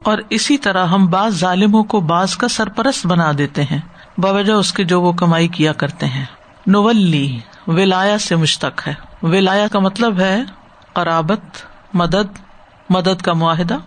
اور 0.03 0.17
اسی 0.29 0.57
طرح 0.57 0.85
ہم 0.85 1.05
بعض 1.05 1.39
ظالموں 1.39 1.83
کو 1.83 1.99
بعض 1.99 2.35
کا 2.35 2.47
سرپرست 2.47 3.05
بنا 3.05 3.31
دیتے 3.37 3.63
ہیں، 3.63 3.79
بوجہ 4.17 4.53
اس 4.53 4.73
کے 4.73 4.83
جو 4.83 5.01
وہ 5.01 5.11
کمائی 5.11 5.47
کیا 5.47 5.73
کرتے 5.73 6.05
ہیں۔ 6.05 6.25
نولی 6.67 7.39
ولایا 7.67 8.17
سے 8.17 8.35
مشتق 8.35 8.87
ہے۔ 8.87 8.93
ولایا 9.23 9.67
کا 9.67 9.79
مطلب 9.79 10.19
ہے 10.19 10.41
قرابت، 10.93 11.41
مدد 11.93 12.37
مدد 12.89 13.21
کا 13.21 13.33
معاہدہ۔ 13.33 13.77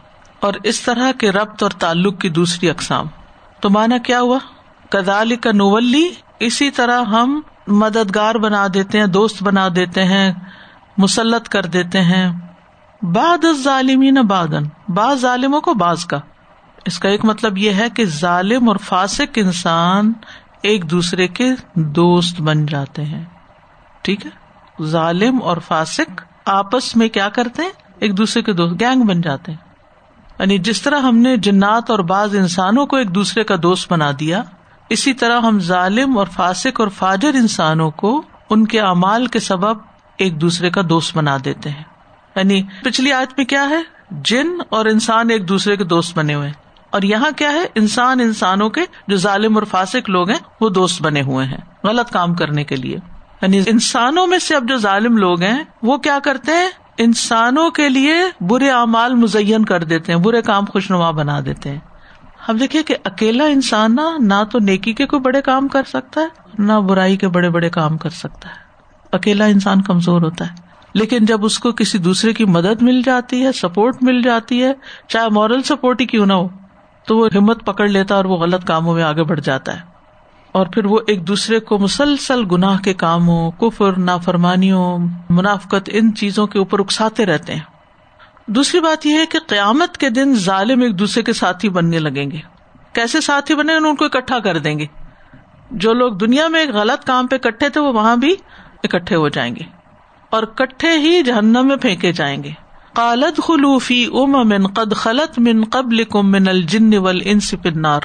اور 0.41 0.55
اس 0.63 0.81
طرح 0.81 1.13
کے 1.13 1.33
ربط 1.33 1.63
اور 1.63 1.71
تعلق 1.71 2.21
کی 2.21 2.29
دوسری 2.29 2.71
اقسام۔ 2.71 3.07
تو 3.67 3.71
مانا 3.71 3.99
کیا 3.99 4.21
ہوا؟ 4.21 4.39
کدال 4.91 5.37
کا 5.37 5.53
نولی، 5.53 6.11
اسی 6.41 6.71
طرح 6.71 7.03
ہم 7.03 7.41
مددگار 7.67 8.35
بنا 8.35 8.67
دیتے 8.75 8.99
ہیں، 8.99 9.07
دوست 9.07 9.43
بنا 9.43 9.69
دیتے 9.77 10.05
ہیں، 10.05 10.33
مسلط 10.99 11.49
کر 11.49 11.67
دیتے 11.67 12.01
ہیں۔ 12.01 12.33
بعد 13.03 13.45
ظالمین 13.63 14.15
بادن 14.15 14.65
بعض 14.89 15.21
ظالموں 15.21 15.61
کو 15.61 15.75
بعض 15.75 16.05
کا۔ 16.05 16.21
اس 16.85 16.99
کا 16.99 17.09
ایک 17.09 17.25
مطلب 17.25 17.59
یہ 17.59 17.73
ہے 17.73 17.91
کہ 17.91 18.05
ظالم 18.05 18.69
اور 18.69 18.77
فاسق 18.77 19.31
انسان 19.37 20.13
ایک 20.63 20.91
دوسرے 20.91 21.29
کے 21.29 21.49
دوست 21.75 22.41
بن 22.41 22.67
جاتے 22.67 23.05
ہیں۔ 23.05 23.25
ٹھیک 24.03 24.27
ہے؟ 24.27 24.31
ظالم 24.85 25.43
اور 25.43 25.57
فاسق 25.57 26.23
آپس 26.47 26.97
میں 26.97 27.09
کیا 27.09 27.29
کرتے 27.29 27.63
ہیں؟ 27.63 27.71
ایک 27.99 28.19
دوسرے 28.19 28.43
کے 28.43 28.53
دوست، 28.53 28.81
گینگ 28.81 29.03
بن 29.03 29.21
جاتے 29.21 29.53
ہیں۔ 29.53 29.66
یعنی 30.39 30.59
جس 30.59 30.83
طرح 30.83 31.01
ہم 31.01 31.17
نے 31.17 31.37
جنات 31.37 31.91
اور 31.91 31.99
بعض 31.99 32.37
انسانوں 32.37 32.87
کو 32.87 32.97
ایک 32.97 33.15
دوسرے 33.15 33.45
کا 33.45 33.55
دوست 33.63 33.93
بنا 33.93 34.11
دیا، 34.21 34.43
اسی 34.89 35.13
طرح 35.13 35.41
ہم 35.41 35.61
ظالم 35.61 36.19
اور 36.19 36.27
فاسق 36.27 36.81
اور 36.81 36.89
فاجر 36.89 37.35
انسانوں 37.35 37.91
کو 37.91 38.23
ان 38.51 38.67
کے 38.67 38.81
اعمال 38.81 39.27
کے 39.27 39.41
سبب 39.41 39.79
ایک 40.17 40.41
دوسرے 40.41 40.71
کا 40.71 40.81
دوست 40.89 41.17
بنا 41.17 41.37
دیتے 41.45 41.71
ہیں۔ 41.71 41.83
یعنی 42.37 42.63
پچھلی 42.85 43.13
آج 43.13 43.35
میں 43.37 43.47
کیا 43.47 43.69
ہے؟ 43.69 43.83
جن 44.11 44.47
اور 44.69 44.87
انسان 44.87 45.31
ایک 45.31 45.49
دوسرے 45.49 45.77
کے 45.77 45.85
دوست 45.85 46.19
بنے 46.19 46.35
ہوئے 46.35 46.51
اور 46.91 47.03
یہاں 47.03 47.31
کیا 47.37 47.53
ہے؟ 47.53 47.67
انسان 47.75 48.21
انسانوں 48.21 48.69
کے 48.69 48.81
جو 49.09 49.17
ظالم 49.17 49.57
اور 49.57 49.63
فاسق 49.63 50.11
لوگ 50.11 50.31
ہیں، 50.31 50.39
وہ 50.61 50.69
دوست 50.69 51.03
بنے 51.03 51.23
ہوئے 51.23 51.47
ہیں، 51.47 51.59
غلط 51.85 52.11
کام 52.11 52.35
کرنے 52.35 52.65
کے 52.65 52.77
لیے۔ 52.77 52.97
یعنی 53.43 53.61
انسانوں 53.67 54.27
میں 54.27 54.39
سے 54.39 54.57
اب 54.57 54.69
جو 54.69 54.77
ظالم 54.77 55.17
لوگ 55.17 55.43
ہیں، 55.43 55.65
وہ 55.83 55.99
کیا 55.99 56.19
کرتے 56.25 56.53
ہیں؟ 56.53 56.71
انسانوں 56.99 57.71
کے 57.71 57.89
لیے 57.89 58.15
برے 58.41 58.71
اعمال 58.71 59.15
مزین 59.15 59.65
کر 59.65 59.85
دیتے 59.85 60.13
ہیں، 60.13 60.19
برے 60.19 60.43
کام 60.43 60.65
خوش 60.65 60.91
نما 60.91 61.11
بنا 61.11 61.41
دیتے 61.45 61.71
ہیں۔ 61.71 61.79
ہم 62.49 62.57
دیکھیں 62.57 62.83
کہ 62.83 62.97
اکیلا 63.05 63.45
انسان 63.45 63.95
نا 63.95 64.17
نہ 64.19 64.45
تو 64.53 64.59
نیکی 64.59 64.93
کے 64.93 65.07
کوئی 65.07 65.21
بڑے 65.21 65.43
کام 65.43 65.69
کر 65.69 65.83
سکتا 65.83 66.21
ہے، 66.21 66.27
نہ 66.59 66.73
برائی 66.73 67.17
کے 67.17 67.29
بڑے 67.29 67.51
بڑے 67.51 67.71
کام 67.71 67.97
کر 67.97 68.11
سکتا 68.11 68.49
ہے۔ 68.49 68.55
اکیلا 69.13 69.45
انسان 69.45 69.83
کمزور 69.83 70.23
ہوتا 70.23 70.47
ہے۔ 70.47 70.55
لیکن 70.95 71.25
جب 71.25 71.45
اس 71.45 71.59
کو 71.59 71.73
کسی 71.73 71.99
دوسرے 71.99 72.33
کی 72.33 72.45
مدد 72.45 72.83
مل 72.83 73.03
جاتی 73.03 73.47
ہے، 73.47 73.53
سپورٹ 73.53 74.03
مل 74.03 74.23
جاتی 74.23 74.63
ہے، 74.63 74.73
چاہے 75.09 75.29
مورل 75.29 75.63
سپورٹ 75.63 76.01
ہی 76.01 76.07
کیوں 76.07 76.27
نہ 76.27 76.33
ہو، 76.33 76.49
تو 77.07 77.19
وہ 77.19 77.29
ہمت 77.35 77.67
پکڑ 77.67 77.89
لیتا 77.89 78.15
ہے 78.15 78.17
اور 78.17 78.25
وہ 78.25 78.37
غلط 78.37 78.65
کاموں 78.65 78.95
میں 78.95 79.03
آگے 79.03 79.23
بڑھ 79.23 79.41
جاتا 79.41 79.77
ہے۔ 79.77 79.96
اور 80.57 80.67
پھر 80.67 80.85
وہ 80.85 80.99
ایک 81.07 81.29
دوسرے 81.29 81.61
کو 81.61 81.79
مسلسل 81.79 82.43
گناہ 82.53 82.79
کے 82.79 82.95
کاموں، 82.95 83.51
کفر، 83.51 83.99
نافرمانیوں، 83.99 84.99
منافقت، 85.31 85.91
ان 85.93 86.15
چیزوں 86.15 86.47
کے 86.47 86.59
اوپر 86.59 86.81
اکساتے 86.81 87.27
رہتے 87.27 87.55
ہیں۔ 87.55 87.61
دوسری 88.47 88.81
بات 88.81 89.07
یہ 89.07 89.19
ہے 89.19 89.27
کہ 89.27 89.39
قیامت 89.47 89.99
کے 89.99 90.11
دن 90.11 90.35
ظالم 90.35 90.83
ایک 90.83 90.99
دوسرے 90.99 91.23
کے 91.23 91.33
ساتھی 91.33 91.69
بننے 91.69 91.99
لگیں 91.99 92.31
گے۔ 92.31 92.39
کیسے 92.93 93.21
ساتھی 93.21 93.55
بنے؟ 93.55 93.75
ان 93.75 93.97
کو 93.97 94.05
اکٹھا 94.05 94.39
کر 94.39 94.59
دیں 94.59 94.79
گے۔ 94.79 94.87
جو 95.71 95.93
لوگ 95.93 96.13
دنیا 96.13 96.49
میں 96.49 96.61
ایک 96.61 96.71
غلط 96.71 97.05
کام 97.05 97.27
پہ 97.27 97.39
کٹھے 97.39 97.69
تھے، 97.69 97.81
وہ 97.81 97.93
وہاں 97.93 98.17
بھی 98.17 98.35
اکٹھے 98.85 99.17
ہو 99.17 99.29
جائیں 99.29 99.57
گے۔ 99.57 99.65
اور 100.31 100.43
کٹھے 100.43 100.99
ہی 100.99 101.23
جہنم 101.23 101.67
میں 101.69 101.77
پھینکے 101.77 102.13
جائیں 102.13 102.45
گے۔ 102.45 102.51
کالد 102.95 103.41
خلوفی 103.43 104.07
ام 104.07 104.49
من 104.49 104.67
قد 104.67 104.95
خلط 104.97 105.39
من 105.39 105.65
قبل 105.65 106.05
کم 106.05 106.31
من 106.31 106.49
الجن 106.49 106.99
ول 106.99 107.23
انس 107.25 107.55
پنار 107.63 108.01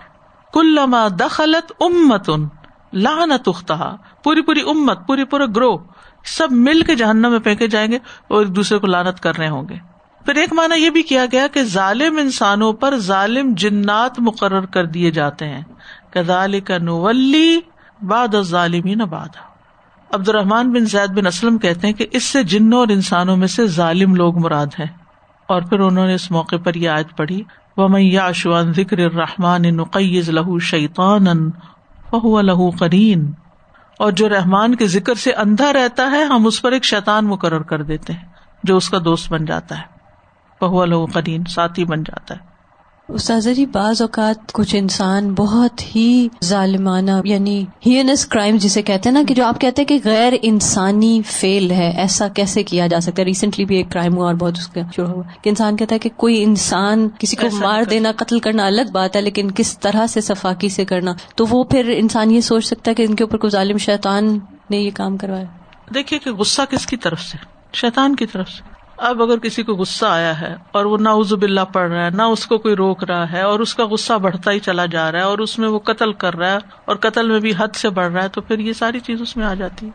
کلما 0.53 1.07
دخلت 1.19 1.72
امتن 1.79 2.45
لانت 2.94 3.47
اختہا۔ 3.47 3.95
پوری 4.23 4.41
پوری 4.41 4.62
امت، 4.62 5.07
پوری 5.07 5.23
پورا 5.23 5.45
گروہ، 5.45 5.78
سب 6.25 6.47
مل 6.51 6.81
کے 6.81 6.95
جہنم 6.95 7.31
میں 7.31 7.39
پھینکے 7.39 7.67
جائیں 7.67 7.91
گے 7.91 7.95
اور 8.28 8.45
ایک 8.45 8.56
دوسرے 8.56 8.78
کو 8.78 8.88
لانت 8.88 9.19
کر 9.19 9.38
رہے 9.38 9.50
ہوں 9.50 9.69
گے۔ 9.69 9.91
پھر 10.25 10.35
ایک 10.35 10.53
مانا 10.53 10.75
یہ 10.75 10.89
بھی 10.89 11.01
کیا 11.01 11.25
گیا 11.31 11.47
کہ 11.47 11.63
ظالم 11.63 12.17
انسانوں 12.17 12.73
پر 12.73 12.97
ظالم 12.97 13.53
جنات 13.57 14.19
مقرر 14.19 14.66
کر 14.66 14.85
دیے 14.85 15.12
جاتے 15.12 15.47
ہیں۔ 15.47 15.62
کزال 16.09 16.59
کا 16.59 16.78
نولی 16.78 17.59
باد 18.01 18.35
ظالمین 18.41 18.97
باد 18.97 19.35
عبد 20.13 20.29
الرحمان 20.29 20.72
بن 20.72 20.85
زید 20.85 21.09
بن 21.09 21.28
اسلم 21.28 21.57
کہتے 21.57 21.88
ہیں 21.88 21.94
کہ 21.94 22.07
اس 22.12 22.23
سے 22.23 22.44
جنوں 22.44 22.79
اور 22.79 22.88
انسانوں 22.88 23.38
میں 23.38 23.47
سے 23.47 23.68
ظالم 23.68 24.16
لوگ 24.16 24.38
مراد 24.38 24.68
ہیں۔ 24.79 25.00
اور 25.51 25.62
پھر 25.62 25.79
انہوں 25.79 26.07
نے 26.07 26.13
اس 26.13 26.31
موقع 26.31 26.56
پر 26.63 26.75
یہ 26.75 26.89
آیت 26.89 27.17
پڑھی 27.17 27.44
وہ 27.78 27.88
میں 27.88 28.01
یاشوان 28.01 28.73
ذکر 28.73 29.00
رحمان 29.00 29.62
نقیز 29.62 30.29
لہو 30.29 30.59
شیطان 30.59 31.51
فہو 32.09 32.41
لہو 32.41 32.69
قرین 32.69 33.31
اور 34.00 34.12
جو 34.12 34.29
رحمان 34.29 34.75
کے 34.75 34.88
ذکر 34.88 35.13
سے 35.13 35.34
اندھا 35.34 35.73
رہتا 35.73 36.12
ہے، 36.12 36.23
ہم 36.23 36.45
اس 36.45 36.62
پر 36.62 36.72
ایک 36.72 36.84
شیطان 36.84 37.25
مقرر 37.25 37.62
کر 37.62 37.84
دیتے 37.84 38.13
ہیں، 38.13 38.25
جو 38.63 38.78
اس 38.78 38.89
کا 38.89 38.97
دوست 39.06 39.31
بن 39.31 39.45
جاتا 39.45 39.78
ہے۔ 39.78 39.84
بہو 40.62 40.85
لہو 40.85 41.06
قرین 41.06 41.44
ساتھی 41.44 41.85
بن 41.85 42.03
جاتا 42.03 42.35
ہے۔ 42.35 42.50
استاذہ 43.13 43.49
جی 43.49 43.66
بعض 43.66 44.01
اوقات 44.01 44.51
کچھ 44.53 44.75
انسان 44.79 45.33
بہت 45.33 45.95
ہی 45.95 46.27
ظالمانہ 46.44 47.11
یعنی 47.23 47.66
ہینس 47.85 48.25
کرائم 48.25 48.57
جسے 48.59 48.81
کہتے 48.81 49.09
ہیں 49.09 49.13
نا 49.13 49.22
کہ 49.27 49.33
جو 49.33 49.45
آپ 49.45 49.61
کہتے 49.61 49.81
ہیں 49.81 49.88
کہ 49.88 50.09
غیر 50.09 50.33
انسانی 50.41 51.21
فیل 51.25 51.71
ہے 51.71 51.94
ایسا 51.97 52.27
کیسے 52.27 52.63
کیا 52.63 52.88
جا 52.88 53.00
سکتا 53.00 53.21
ہے؟ 53.21 53.25
ریسنٹلی 53.25 53.66
بھی 53.66 53.75
ایک 53.75 53.91
کرائم 53.91 54.17
ہوا 54.17 54.25
اور 54.25 54.33
بہت 54.33 54.57
اس 54.57 54.67
کا 54.67 54.81
شروع 54.95 55.07
ہوا۔ 55.07 55.23
کہ 55.41 55.50
انسان 55.50 55.75
کہتا 55.75 55.95
ہے 55.95 56.00
کہ 56.00 56.09
کوئی 56.16 56.44
انسان 56.44 57.07
کسی 57.19 57.35
کو 57.35 57.47
مار 57.55 57.83
دینا 57.83 58.11
قتل 58.16 58.39
کرنا 58.39 58.66
الگ 58.66 58.91
بات 58.91 59.16
ہے 59.16 59.21
لیکن 59.21 59.51
کس 59.51 59.79
طرح 59.79 60.07
سے 60.07 60.21
صفاقی 60.21 60.69
سے 60.69 60.85
کرنا؟ 60.85 61.13
تو 61.35 61.45
وہ 61.50 61.63
پھر 61.63 61.94
انسان 61.97 62.31
یہ 62.31 62.41
سوچ 62.41 62.66
سکتا 62.66 62.91
ہے 62.91 62.95
کہ 62.95 63.03
ان 63.03 63.16
کے 63.16 63.23
اوپر 63.23 63.38
کوئی 63.38 63.51
ظالم 63.51 63.77
شیطان 63.77 64.39
نے 64.69 64.77
یہ 64.77 64.91
کام 64.94 65.17
کروایا۔ 65.17 65.45
دیکھیے 65.94 66.19
کہ 66.19 66.31
غصہ 66.31 66.61
کس 66.69 66.85
کی 66.85 66.97
طرف 66.97 67.21
سے؟ 67.21 67.38
شیطان 67.73 68.16
کی 68.16 68.25
طرف 68.25 68.50
سے۔ 68.50 68.70
اب 69.01 69.22
اگر 69.22 69.38
کسی 69.38 69.63
کو 69.63 69.73
غصہ 69.73 70.06
آیا 70.06 70.41
ہے 70.41 70.56
اور 70.72 70.85
وہ 70.85 70.97
نہ 70.97 71.09
عزب 71.09 71.41
اللہ 71.41 71.62
پڑھ 71.73 71.91
رہا 71.91 72.06
ہے، 72.06 72.09
نہ 72.09 72.22
اس 72.22 72.45
کو 72.45 72.57
کوئی 72.57 72.75
روک 72.75 73.03
رہا 73.03 73.31
ہے 73.31 73.41
اور 73.41 73.59
اس 73.59 73.75
کا 73.75 73.85
غصہ 73.85 74.13
بڑھتا 74.13 74.51
ہی 74.51 74.59
چلا 74.59 74.85
جا 74.85 75.12
رہا 75.12 75.19
ہے 75.19 75.23
اور 75.23 75.39
اس 75.39 75.59
میں 75.59 75.69
وہ 75.69 75.79
قتل 75.79 76.13
کر 76.13 76.35
رہا 76.35 76.51
ہے 76.51 76.57
اور 76.85 76.95
قتل 76.95 77.29
میں 77.29 77.39
بھی 77.39 77.53
حد 77.57 77.75
سے 77.75 77.89
بڑھ 77.89 78.12
رہا 78.12 78.23
ہے، 78.23 78.28
تو 78.28 78.41
پھر 78.41 78.59
یہ 78.59 78.73
ساری 78.73 79.00
چیز 79.00 79.22
اس 79.22 79.38
میں 79.38 79.45
آ 79.45 79.53
جاتی 79.53 79.85
ہے 79.85 79.91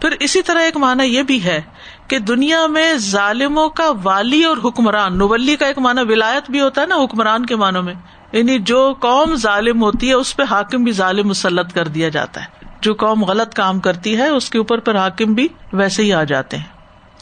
پھر 0.00 0.16
اسی 0.20 0.42
طرح 0.42 0.58
ایک 0.58 0.76
معنی 0.76 1.04
یہ 1.04 1.22
بھی 1.22 1.44
ہے 1.44 1.62
کہ 2.08 2.18
دنیا 2.18 2.66
میں 2.66 2.94
ظالموں 2.94 3.68
کا 3.68 3.92
والی 4.02 4.44
اور 4.44 4.56
حکمران 4.64 5.18
نولی 5.18 5.56
کا 5.56 5.66
ایک 5.66 5.78
معنی 5.78 6.12
ولایت 6.12 6.50
بھی 6.50 6.60
ہوتا 6.60 6.80
ہے 6.80 6.86
نا 6.86 6.96
حکمران 6.96 7.46
کے 7.46 7.56
معنوں 7.56 7.82
میں۔ 7.82 7.94
یعنی 8.32 8.58
جو 8.58 8.94
قوم 9.00 9.34
ظالم 9.34 9.82
ہوتی 9.82 10.08
ہے، 10.08 10.14
اس 10.14 10.36
پہ 10.36 10.42
حاکم 10.50 10.84
بھی 10.84 10.92
ظالم 10.92 11.28
مسلط 11.28 11.72
کر 11.72 11.88
دیا 11.88 12.08
جاتا 12.08 12.40
ہے۔ 12.40 12.66
جو 12.80 12.94
قوم 12.94 13.24
غلط 13.24 13.54
کام 13.54 13.80
کرتی 13.80 14.16
ہے، 14.16 14.28
اس 14.28 14.50
کے 14.50 14.58
اوپر 14.58 14.78
پھر 14.78 14.96
حاکم 14.96 15.34
بھی 15.34 15.48
ویسے 15.72 16.02
ہی 16.02 16.12
آ 16.12 16.24
جاتے 16.24 16.56
ہیں۔ 16.56 16.73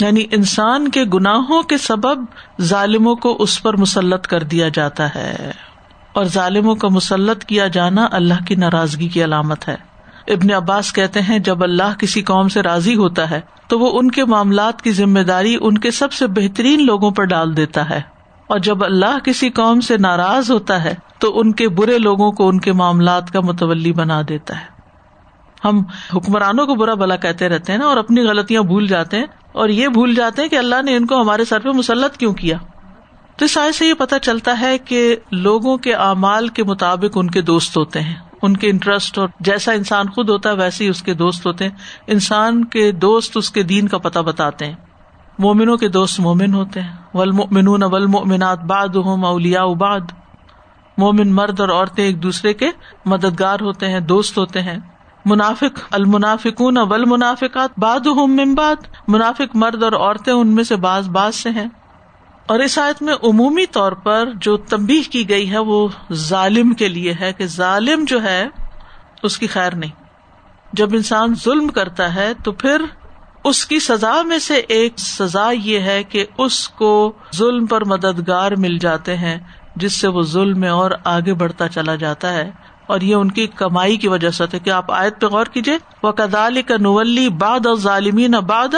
یعنی 0.03 0.25
انسان 0.31 0.89
کے 0.89 1.05
گناہوں 1.05 1.63
کے 1.63 1.79
سبب 1.79 2.25
ظالموں 2.63 3.17
کو 3.17 3.37
اس 3.39 3.63
پر 3.63 3.77
مسلط 3.77 4.27
کر 4.27 4.43
دیا 4.43 4.69
جاتا 4.69 5.15
ہے۔ 5.15 5.51
اور 6.13 6.25
ظالموں 6.25 6.75
کا 6.75 6.89
مسلط 6.89 7.45
کیا 7.45 7.67
جانا 7.67 8.09
اللہ 8.13 8.45
کی 8.47 8.55
ناراضگی 8.55 9.09
کی 9.09 9.25
علامت 9.25 9.69
ہے۔ 9.69 9.77
ابن 10.27 10.55
عباس 10.55 10.93
کہتے 10.93 11.21
ہیں، 11.21 11.39
جب 11.39 11.63
اللہ 11.63 11.95
کسی 11.99 12.23
قوم 12.23 12.49
سے 12.49 12.63
راضی 12.63 12.95
ہوتا 12.95 13.31
ہے، 13.31 13.41
تو 13.69 13.79
وہ 13.79 13.99
ان 13.99 14.11
کے 14.11 14.25
معاملات 14.25 14.83
کی 14.83 14.93
ذمہ 14.93 15.21
داری 15.21 15.57
ان 15.61 15.79
کے 15.79 15.91
سب 15.91 16.13
سے 16.13 16.27
بہترین 16.27 16.87
لوگوں 16.87 17.11
پر 17.11 17.25
ڈال 17.25 17.57
دیتا 17.57 17.91
ہے۔ 17.91 18.01
اور 18.47 18.59
جب 18.59 18.85
اللہ 18.85 19.19
کسی 19.25 19.51
قوم 19.51 19.81
سے 19.81 19.99
ناراض 19.99 20.51
ہوتا 20.51 20.85
ہے، 20.85 20.95
تو 21.19 21.41
ان 21.41 21.53
کے 21.53 21.69
برے 21.69 21.99
لوگوں 21.99 22.33
کو 22.33 22.49
ان 22.49 22.61
کے 22.61 22.73
معاملات 22.73 23.31
کا 23.31 23.41
متولی 23.41 23.93
بنا 23.93 24.23
دیتا 24.29 24.61
ہے۔ 24.61 24.72
ہم 25.65 25.83
حکمرانوں 26.15 26.67
کو 26.67 26.75
برا 26.75 26.95
بلا 26.95 27.17
کہتے 27.17 27.49
رہتے 27.49 27.73
ہیں 27.73 27.79
نا 27.79 27.87
اور 27.87 27.97
اپنی 27.97 28.23
غلطیاں 28.23 28.63
بھول 28.63 28.87
جاتے 28.87 29.19
ہیں 29.19 29.27
اور 29.53 29.69
یہ 29.69 29.89
بھول 29.89 30.15
جاتے 30.15 30.43
ہیں 30.43 30.49
کہ 30.49 30.57
اللہ 30.57 30.83
نے 30.83 30.97
ان 30.97 31.07
کو 31.07 31.21
ہمارے 31.21 31.45
سر 31.45 31.61
پہ 31.61 31.69
مسلط 31.69 32.17
کیوں 32.17 32.35
کیا۔ 32.35 32.59
تو 33.37 33.45
اس 33.45 33.59
آئے 33.59 33.73
سے 33.73 33.87
یہ 33.87 33.95
پتا 33.95 34.19
چلتا 34.19 34.61
ہے 34.61 34.79
کہ 34.79 35.17
لوگوں 35.33 35.77
کے 35.77 35.95
اعمال 35.95 36.49
کے 36.49 36.65
مطابق 36.65 37.13
ان 37.15 37.31
کے 37.31 37.41
دوست 37.41 37.77
ہوتے 37.77 38.01
ہیں۔ 38.01 38.15
ان 38.43 38.57
کے 38.57 38.71
انٹرسٹ 38.71 39.19
اور 39.19 39.29
جیسا 39.41 39.73
انسان 39.73 40.09
خود 40.09 40.31
ہوتا 40.31 40.51
ہے 40.51 40.55
ویسے 40.55 40.85
ہی 40.85 40.89
اس 40.89 41.03
کے 41.03 41.15
دوست 41.15 41.47
ہوتے 41.47 41.65
ہیں۔ 41.69 41.77
انسان 42.07 42.65
کے 42.65 42.93
دوست 42.93 43.37
اس 43.37 43.51
کے 43.51 43.63
دین 43.63 43.89
کا 43.89 43.99
پتہ 43.99 44.19
بتاتے 44.19 44.67
ہیں۔ 44.67 44.75
مومنوں 45.39 45.77
کے 45.77 45.89
دوست 45.89 46.21
مومن 46.21 46.55
ہوتے 46.55 46.81
ہیں۔ 46.81 46.93
ولمنون 47.15 47.83
ولمنات 47.83 48.61
باد 48.61 48.89
ہوں 48.89 49.23
اولیا 49.23 49.63
اباد 49.63 50.01
مومن 50.99 51.33
مرد 51.35 51.61
اور 51.61 51.69
عورتیں 51.69 52.05
ایک 52.05 52.23
دوسرے 52.23 52.55
کے 52.55 52.71
مددگار 53.07 53.61
ہوتے 53.61 53.89
ہیں، 53.89 54.01
دوست 54.01 54.39
ہوتے 54.39 54.63
ہیں۔ 54.63 54.79
منافق، 55.25 55.81
المنافقون 55.91 56.79
ول 56.79 57.05
منافقات 57.05 57.71
باد 57.79 58.07
منافق 59.09 59.57
مرد 59.57 59.83
اور 59.83 59.93
عورتیں 59.93 60.33
ان 60.33 60.49
میں 60.49 60.65
سے 60.65 60.77
باز 60.77 61.09
باز 61.09 61.35
سے 61.35 61.51
ہیں۔ 61.51 61.67
اور 62.47 62.59
اس 62.59 62.79
آیت 62.79 63.03
میں 63.03 63.15
عمومی 63.15 63.67
طور 63.67 63.93
پر 63.93 64.29
جو 64.35 64.57
تمبی 64.57 65.03
کی 65.03 65.29
گئی 65.29 65.51
ہے 65.51 65.59
وہ 65.59 65.89
ظالم 66.13 66.75
کے 66.75 66.89
لیے 66.89 67.15
ہے 67.21 67.33
کہ 67.33 67.47
ظالم 67.47 68.05
جو 68.05 68.23
ہے، 68.23 68.49
اس 69.23 69.39
کی 69.39 69.47
خیر 69.47 69.75
نہیں۔ 69.75 69.91
جب 70.73 70.89
انسان 70.93 71.35
ظلم 71.45 71.69
کرتا 71.69 72.15
ہے 72.15 72.33
تو 72.45 72.53
پھر 72.53 72.83
اس 73.45 73.67
کی 73.67 73.79
سزا 73.79 74.23
میں 74.23 74.39
سے 74.39 74.55
ایک 74.55 74.99
سزا 74.99 75.51
یہ 75.51 75.81
ہے 75.81 76.03
کہ 76.03 76.27
اس 76.39 76.69
کو 76.69 77.13
ظلم 77.37 77.67
پر 77.67 77.85
مددگار 77.85 78.53
مل 78.53 78.79
جاتے 78.79 79.17
ہیں، 79.17 79.39
جس 79.77 80.01
سے 80.01 80.09
وہ 80.09 80.23
ظلم 80.23 80.61
میں 80.61 80.71
اور 80.71 80.91
آگے 81.05 81.35
بڑھتا 81.35 81.69
چلا 81.69 81.95
جاتا 81.95 82.33
ہے۔ 82.33 82.51
اور 82.87 83.01
یہ 83.01 83.15
ان 83.15 83.31
کی 83.31 83.47
کمائی 83.47 83.97
کی 83.97 84.09
وجہ 84.09 84.31
سے 84.31 84.59
کہ 84.65 84.71
آپ 84.71 84.93
آیت 84.93 85.21
پہ 85.21 85.27
غور 85.27 85.47
کیجیے 85.47 85.79
وہ 86.03 86.13
کدال 86.13 86.63
کا 86.63 86.77
نولی 86.81 87.29
باد 87.29 87.67
اور 87.67 87.75
ظالمین 87.75 88.31
باد 88.31 88.75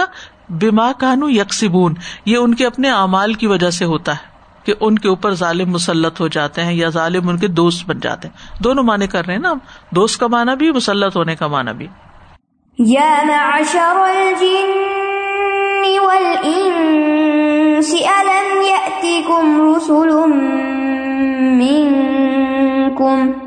بیما 0.48 0.92
کانو 0.92 1.30
یکسبون 1.30 1.94
یہ 2.26 2.36
ان 2.36 2.54
کے 2.54 2.66
اپنے 2.66 2.90
اعمال 2.90 3.34
کی 3.34 3.46
وجہ 3.46 3.70
سے 3.70 3.84
ہوتا 3.84 4.12
ہے 4.12 4.34
کہ 4.64 4.74
ان 4.80 4.98
کے 4.98 5.08
اوپر 5.08 5.34
ظالم 5.34 5.70
مسلط 5.70 6.20
ہو 6.20 6.28
جاتے 6.28 6.64
ہیں 6.64 6.72
یا 6.72 6.88
ظالم 6.88 7.28
ان 7.28 7.38
کے 7.38 7.46
دوست 7.46 7.88
بن 7.88 8.00
جاتے 8.00 8.28
ہیں۔ 8.28 8.62
دونوں 8.62 8.84
معنی 8.84 9.06
کر 9.06 9.26
رہے 9.26 9.34
ہیں 9.34 9.40
نا 9.40 9.54
دوست 9.90 10.20
کا 10.20 10.26
مانا 10.26 10.54
بھی، 10.54 10.72
مسلط 10.72 11.16
ہونے 11.16 11.36
کا 11.36 11.46
مانا 11.46 11.72
بھی۔ 11.72 11.86
یا 12.78 13.22
معشر 13.26 13.96
الجن 13.96 14.80
والانس، 16.00 17.94
الم 18.06 18.62
یأتکم 18.62 19.74
رسل 19.76 20.32
منکم؟ 21.58 23.43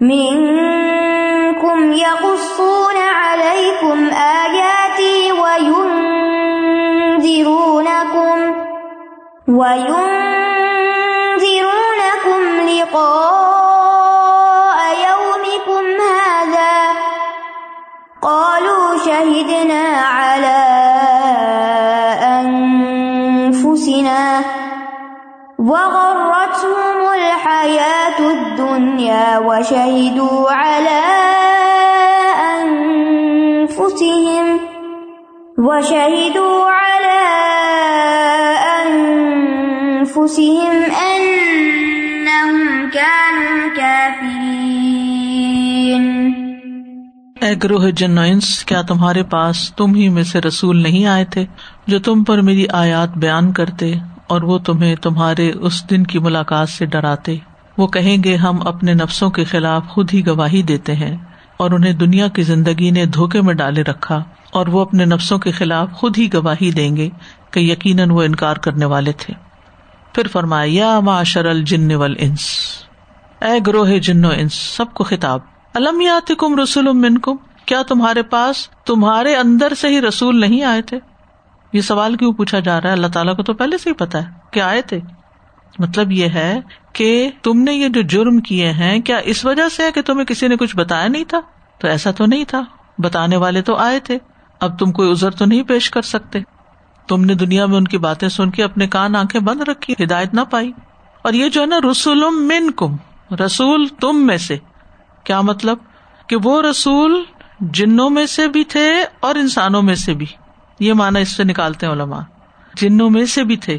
منکم 0.00 1.92
یقصون 1.92 2.96
علیکم 2.96 4.10
آیاتی 4.24 5.32
وینذرونکم 7.18 8.38
وینذرونکم 9.48 9.98
لقاء 12.68 13.18
يومكم 15.08 15.84
هذا 16.00 16.76
قالوا 18.22 18.86
شهدنا 19.04 19.82
على 20.06 20.67
الدنيا 29.08 29.38
وشهدوا 29.38 30.50
على 30.50 31.00
أنفسهم 33.70 34.46
وشهدوا 35.58 36.70
على 36.70 37.22
أنفسهم 39.98 40.74
اے 47.42 47.54
گروہ 47.62 47.84
جنوئنس 47.96 48.46
کیا 48.64 48.80
تمہارے 48.82 49.22
پاس 49.30 49.56
تم 49.76 49.94
ہی 49.94 50.08
میں 50.08 50.22
سے 50.24 50.40
رسول 50.40 50.76
نہیں 50.82 51.04
آئے 51.06 51.24
تھے 51.24 51.44
جو 51.86 51.98
تم 52.00 52.24
پر 52.24 52.40
میری 52.42 52.66
آیات 52.74 53.10
بیان 53.18 53.52
کرتے 53.52 53.92
اور 54.26 54.42
وہ 54.42 54.56
تمہیں 54.66 54.94
تمہارے 55.02 55.50
اس 55.60 55.76
دن 55.90 56.02
کی 56.04 56.18
ملاقات 56.18 56.68
سے 56.68 56.86
ڈراتے؟ 56.86 57.36
وہ 57.78 57.86
کہیں 57.86 58.24
گے 58.24 58.36
ہم 58.36 58.66
اپنے 58.66 58.94
نفسوں 58.94 59.30
کے 59.30 59.44
خلاف 59.44 59.88
خود 59.88 60.10
ہی 60.12 60.26
گواہی 60.26 60.62
دیتے 60.62 60.94
ہیں 60.94 61.16
اور 61.56 61.70
انہیں 61.70 61.92
دنیا 61.92 62.28
کی 62.28 62.42
زندگی 62.42 62.90
نے 62.90 63.04
دھوکے 63.04 63.40
میں 63.40 63.54
ڈالے 63.54 63.82
رکھا 63.82 64.24
اور 64.52 64.66
وہ 64.66 64.80
اپنے 64.80 65.04
نفسوں 65.04 65.38
کے 65.38 65.50
خلاف 65.50 65.92
خود 65.92 66.18
ہی 66.18 66.32
گواہی 66.34 66.72
دیں 66.72 66.96
گے 66.96 67.10
کہ 67.50 67.60
یقیناً 67.60 68.10
وہ 68.10 68.22
انکار 68.22 68.56
کرنے 68.56 68.84
والے 68.84 69.12
تھے۔ 69.12 69.34
پھر 70.12 70.26
فرمایا، 70.26 70.70
یا 70.70 71.00
معاشر 71.00 71.44
الجن 71.44 71.94
والانس، 71.94 72.40
اے 73.40 73.58
گروہ 73.66 73.88
جنو 73.88 74.28
انس، 74.36 74.54
سب 74.54 74.94
کو 74.94 75.04
خطاب۔ 75.04 75.40
المیات 75.74 76.32
کم 76.38 76.60
رسول 76.60 77.16
کیا 77.64 77.82
تمہارے 77.82 78.22
پاس 78.22 78.68
تمہارے 78.86 79.34
اندر 79.34 79.74
سے 79.74 79.88
ہی 79.88 80.00
رسول 80.00 80.40
نہیں 80.40 80.64
آئے 80.64 80.82
تھے؟ 80.82 80.98
یہ 81.72 81.80
سوال 81.80 82.16
کیوں 82.16 82.32
پوچھا 82.32 82.58
جا 82.58 82.80
رہا 82.80 82.88
ہے؟ 82.88 82.94
اللہ 82.94 83.06
تعالیٰ 83.06 83.36
کو 83.36 83.42
تو 83.42 83.54
پہلے 83.54 83.78
سے 83.78 83.90
ہی 83.90 83.94
پتا 83.94 84.18
ہے 84.18 84.26
کہ 84.50 84.60
آئے 84.60 84.82
تھے۔ 84.82 85.00
مطلب 85.78 86.12
یہ 86.12 86.28
ہے 86.28 86.60
کہ 86.98 87.30
تم 87.42 87.58
نے 87.58 87.74
یہ 87.74 87.88
جو 87.88 88.02
جرم 88.02 88.38
کیے 88.38 88.72
ہیں، 88.72 89.00
کیا 89.00 89.16
اس 89.16 89.44
وجہ 89.44 89.68
سے 89.68 89.82
ہے 89.82 89.92
کہ 89.92 90.02
تمہیں 90.02 90.24
کسی 90.24 90.48
نے 90.48 90.56
کچھ 90.56 90.76
بتایا 90.76 91.08
نہیں 91.08 91.24
تھا؟ 91.24 91.40
تو 91.78 91.88
ایسا 91.88 92.10
تو 92.10 92.26
نہیں 92.26 92.44
تھا۔ 92.44 92.64
بتانے 92.98 93.36
والے 93.36 93.62
تو 93.62 93.76
آئے 93.76 94.00
تھے۔ 94.00 94.18
اب 94.60 94.78
تم 94.78 94.92
کوئی 94.92 95.10
ازر 95.10 95.30
تو 95.30 95.44
نہیں 95.44 95.62
پیش 95.62 95.90
کر 95.90 96.02
سکتے۔ 96.02 96.38
تم 97.08 97.24
نے 97.24 97.34
دنیا 97.34 97.66
میں 97.66 97.76
ان 97.76 97.84
کی 97.84 97.98
باتیں 97.98 98.28
سن 98.28 98.50
کے 98.50 98.64
اپنے 98.64 98.86
کان 98.86 99.16
آنکھیں 99.16 99.40
بند 99.40 99.60
رکھی، 99.60 99.94
ہدایت 100.04 100.34
نہ 100.34 100.40
پائی۔ 100.50 100.72
اور 101.22 101.32
یہ 101.32 101.48
جو 101.48 101.60
ہے 101.60 101.66
نا، 101.66 101.78
رسول 101.90 102.24
من 102.30 102.70
کم 102.70 102.96
رسول 103.34 103.88
تم 104.00 104.26
میں 104.26 104.36
سے۔ 104.36 104.58
کیا 105.24 105.40
مطلب؟ 105.40 105.78
کہ 106.26 106.36
وہ 106.44 106.62
رسول 106.62 107.24
جنوں 107.60 108.10
میں 108.10 108.26
سے 108.26 108.48
بھی 108.48 108.64
تھے 108.64 109.04
اور 109.20 109.34
انسانوں 109.34 109.82
میں 109.82 109.94
سے 109.94 110.14
بھی۔ 110.14 110.26
یہ 110.80 110.92
مانا 110.92 111.18
اس 111.18 111.36
سے 111.36 111.44
نکالتے 111.44 111.86
ہیں 111.86 111.92
علماء۔ 111.92 112.20
جنوں 112.74 113.10
میں 113.10 113.26
سے 113.26 113.44
بھی 113.44 113.56
تھے۔ 113.56 113.78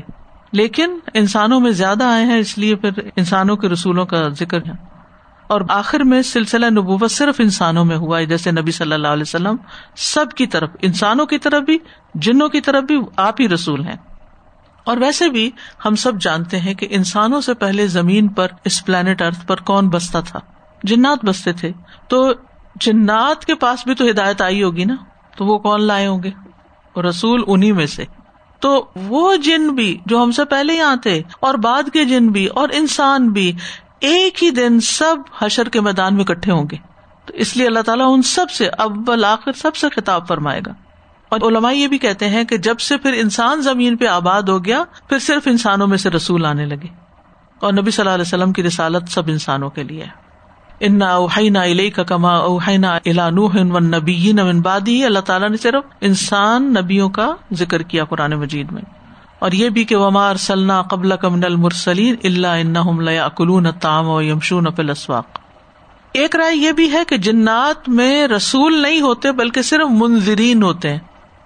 لیکن 0.51 0.99
انسانوں 1.13 1.59
میں 1.59 1.71
زیادہ 1.71 2.03
آئے 2.03 2.25
ہیں، 2.25 2.37
اس 2.37 2.57
لیے 2.57 2.75
پھر 2.75 2.89
انسانوں 3.15 3.55
کے 3.55 3.69
رسولوں 3.69 4.05
کا 4.05 4.29
ذکر 4.29 4.57
ہے۔ 4.65 4.71
اور 5.47 5.61
آخر 5.69 5.99
میں 5.99 6.21
سلسلہ 6.21 6.65
نبوت 6.65 7.11
صرف 7.11 7.35
انسانوں 7.39 7.85
میں 7.85 7.97
ہوا 7.97 8.19
ہے، 8.19 8.25
جیسے 8.25 8.51
نبی 8.51 8.71
صلی 8.71 8.93
اللہ 8.93 9.07
علیہ 9.07 9.21
وسلم 9.21 9.55
سب 9.95 10.25
کی 10.35 10.47
طرف، 10.47 10.69
انسانوں 10.81 11.25
کی 11.25 11.37
طرف 11.37 11.63
بھی، 11.63 11.77
جنوں 12.15 12.49
کی 12.49 12.61
طرف 12.61 12.83
بھی، 12.83 12.99
آپ 13.15 13.41
ہی 13.41 13.49
رسول 13.49 13.83
ہیں۔ 13.83 13.95
اور 14.83 14.97
ویسے 14.97 15.29
بھی 15.29 15.51
ہم 15.85 15.95
سب 15.95 16.21
جانتے 16.21 16.59
ہیں 16.59 16.73
کہ 16.73 16.87
انسانوں 16.89 17.41
سے 17.41 17.53
پہلے 17.53 17.87
زمین 17.87 18.27
پر، 18.27 18.47
اس 18.65 18.85
پلانٹ 18.85 19.21
ارتھ 19.21 19.47
پر 19.47 19.55
کون 19.55 19.89
بستا 19.89 20.19
تھا۔ 20.19 20.39
جنات 20.83 21.25
بستے 21.25 21.53
تھے۔ 21.53 21.71
تو 22.07 22.31
جنات 22.75 23.45
کے 23.45 23.55
پاس 23.55 23.79
بھی 23.85 23.95
تو 23.95 24.09
ہدایت 24.09 24.41
آئی 24.41 24.63
ہوگی 24.63 24.85
نا، 24.85 24.95
تو 25.37 25.45
وہ 25.45 25.57
کون 25.57 25.81
لائے 25.81 26.07
ہوں 26.07 26.23
گے؟ 26.23 26.31
رسول 27.01 27.43
انہیں 27.47 27.73
میں 27.73 27.85
سے۔ 27.85 28.05
تو 28.59 28.85
وہ 28.95 29.35
جن 29.35 29.69
بھی 29.69 29.97
جو 30.05 30.23
ہم 30.23 30.31
سے 30.31 30.45
پہلے 30.45 30.73
یہاں 30.73 30.95
تھے 30.95 31.21
اور 31.39 31.53
بعد 31.53 31.83
کے 31.93 32.05
جن 32.05 32.27
بھی 32.27 32.45
اور 32.45 32.69
انسان 32.73 33.29
بھی، 33.29 33.51
ایک 33.99 34.43
ہی 34.43 34.49
دن 34.49 34.79
سب 34.79 35.15
حشر 35.39 35.69
کے 35.69 35.81
میدان 35.81 36.15
میں 36.15 36.25
کٹھے 36.25 36.51
ہوں 36.51 36.65
گے۔ 36.71 36.75
تو 37.25 37.33
اس 37.33 37.57
لیے 37.57 37.67
اللہ 37.67 37.79
تعالیٰ 37.79 38.13
ان 38.13 38.21
سب 38.21 38.51
سے 38.51 38.67
اول 38.67 39.25
آخر 39.25 39.51
سب 39.51 39.75
سے 39.75 39.87
خطاب 39.89 40.27
فرمائے 40.27 40.61
گا۔ 40.65 40.71
اور 41.29 41.41
علماء 41.41 41.71
یہ 41.71 41.87
بھی 41.87 41.97
کہتے 41.97 42.29
ہیں 42.29 42.43
کہ 42.43 42.57
جب 42.57 42.79
سے 42.79 42.97
پھر 42.97 43.13
انسان 43.13 43.61
زمین 43.61 43.97
پہ 43.97 44.05
آباد 44.05 44.41
ہو 44.41 44.65
گیا، 44.65 44.83
پھر 45.09 45.19
صرف 45.19 45.47
انسانوں 45.47 45.87
میں 45.87 45.97
سے 45.97 46.09
رسول 46.09 46.45
آنے 46.45 46.65
لگے۔ 46.65 46.87
اور 47.59 47.73
نبی 47.73 47.91
صلی 47.91 48.01
اللہ 48.01 48.13
علیہ 48.13 48.25
وسلم 48.27 48.53
کی 48.53 48.63
رسالت 48.63 49.09
سب 49.09 49.27
انسانوں 49.27 49.69
کے 49.69 49.83
لیے 49.83 50.03
ہے۔ 50.03 50.28
انا 50.79 51.15
اوہینا 51.15 51.63
علیہ 51.63 51.89
کا 51.89 52.03
کما 52.03 52.37
اوہینا 52.37 52.97
نبی 53.79 54.33
بادی 54.63 55.05
اللہ 55.05 55.19
تعالیٰ 55.19 55.49
نے 55.49 55.57
صرف 55.57 55.83
انسان 56.01 56.73
نبیوں 56.73 57.09
کا 57.09 57.33
ذکر 57.53 57.81
کیا 57.81 58.05
قرآن 58.05 58.31
مجید 58.31 58.71
میں۔ 58.71 58.81
اور 59.39 59.51
یہ 59.51 59.69
بھی 59.69 59.83
کہ 59.83 59.95
ومار 59.95 60.35
سلنا 60.35 60.81
قبل 60.81 61.17
کمن 61.21 61.43
المرسلین 61.43 62.15
اللہ 62.23 62.47
ان 62.47 63.07
اکلون 63.07 63.67
تام 63.79 64.09
و 64.09 64.21
یمشون 64.21 64.65
فلسواق 64.75 65.25
ایک 66.13 66.35
رائے 66.35 66.55
یہ 66.55 66.71
بھی 66.71 66.91
ہے 66.91 67.03
کہ 67.07 67.17
جنات 67.17 67.89
میں 67.89 68.27
رسول 68.27 68.81
نہیں 68.81 69.01
ہوتے 69.01 69.31
بلکہ 69.31 69.61
صرف 69.61 69.87
منظرین 69.89 70.63
ہوتے 70.63 70.89
ہیں۔ 70.89 70.99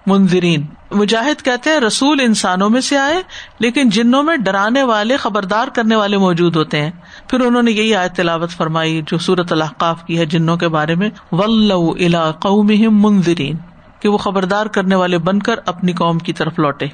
منظرین 0.06 0.66
مجاہد 0.90 1.42
کہتے 1.42 1.70
ہیں 1.70 1.80
رسول 1.80 2.20
انسانوں 2.20 2.70
میں 2.70 2.80
سے 2.80 2.98
آئے، 2.98 3.22
لیکن 3.58 3.88
جنوں 3.88 4.22
میں 4.22 4.36
ڈرانے 4.36 4.82
والے، 4.82 5.16
خبردار 5.16 5.68
کرنے 5.68 5.96
والے 5.96 6.16
موجود 6.16 6.56
ہوتے 6.56 6.82
ہیں۔ 6.82 6.90
پھر 7.28 7.40
انہوں 7.40 7.62
نے 7.62 7.70
یہی 7.70 7.94
آئے 7.94 8.08
تلاوت 8.08 8.50
فرمائی 8.50 9.02
جو 9.06 9.18
سورت 9.18 9.52
الحقاف 9.52 10.04
کی 10.04 10.18
ہے 10.18 10.26
جنوں 10.26 10.56
کے 10.56 10.68
بارے 10.68 10.94
میں 10.94 11.10
الا 11.32 12.30
قوم 12.30 12.66
منظرین 12.90 13.56
کہ 14.00 14.08
وہ 14.08 14.18
خبردار 14.18 14.66
کرنے 14.66 14.94
والے 14.94 15.18
بن 15.18 15.38
کر 15.38 15.54
اپنی 15.66 15.92
قوم 15.92 16.18
کی 16.18 16.32
طرف 16.32 16.58
لوٹے۔ 16.58 16.86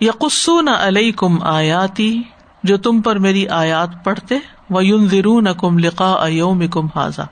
یا 0.00 0.12
قصو 0.18 0.60
نہ 0.60 0.70
علیہ 0.70 1.12
کم 1.12 1.42
آیاتی، 1.42 2.22
جو 2.62 2.76
تم 2.76 3.02
پر 3.02 3.18
میری 3.18 3.48
آیات 3.48 4.04
پڑھتے 4.04 4.38
وہ 4.70 4.84
یون 4.84 5.08
ضرون 5.08 5.46
کم 5.58 5.78
لقا 5.78 6.24
ایوم 6.24 6.68
کم 6.68 6.86
حاضا 6.86 7.24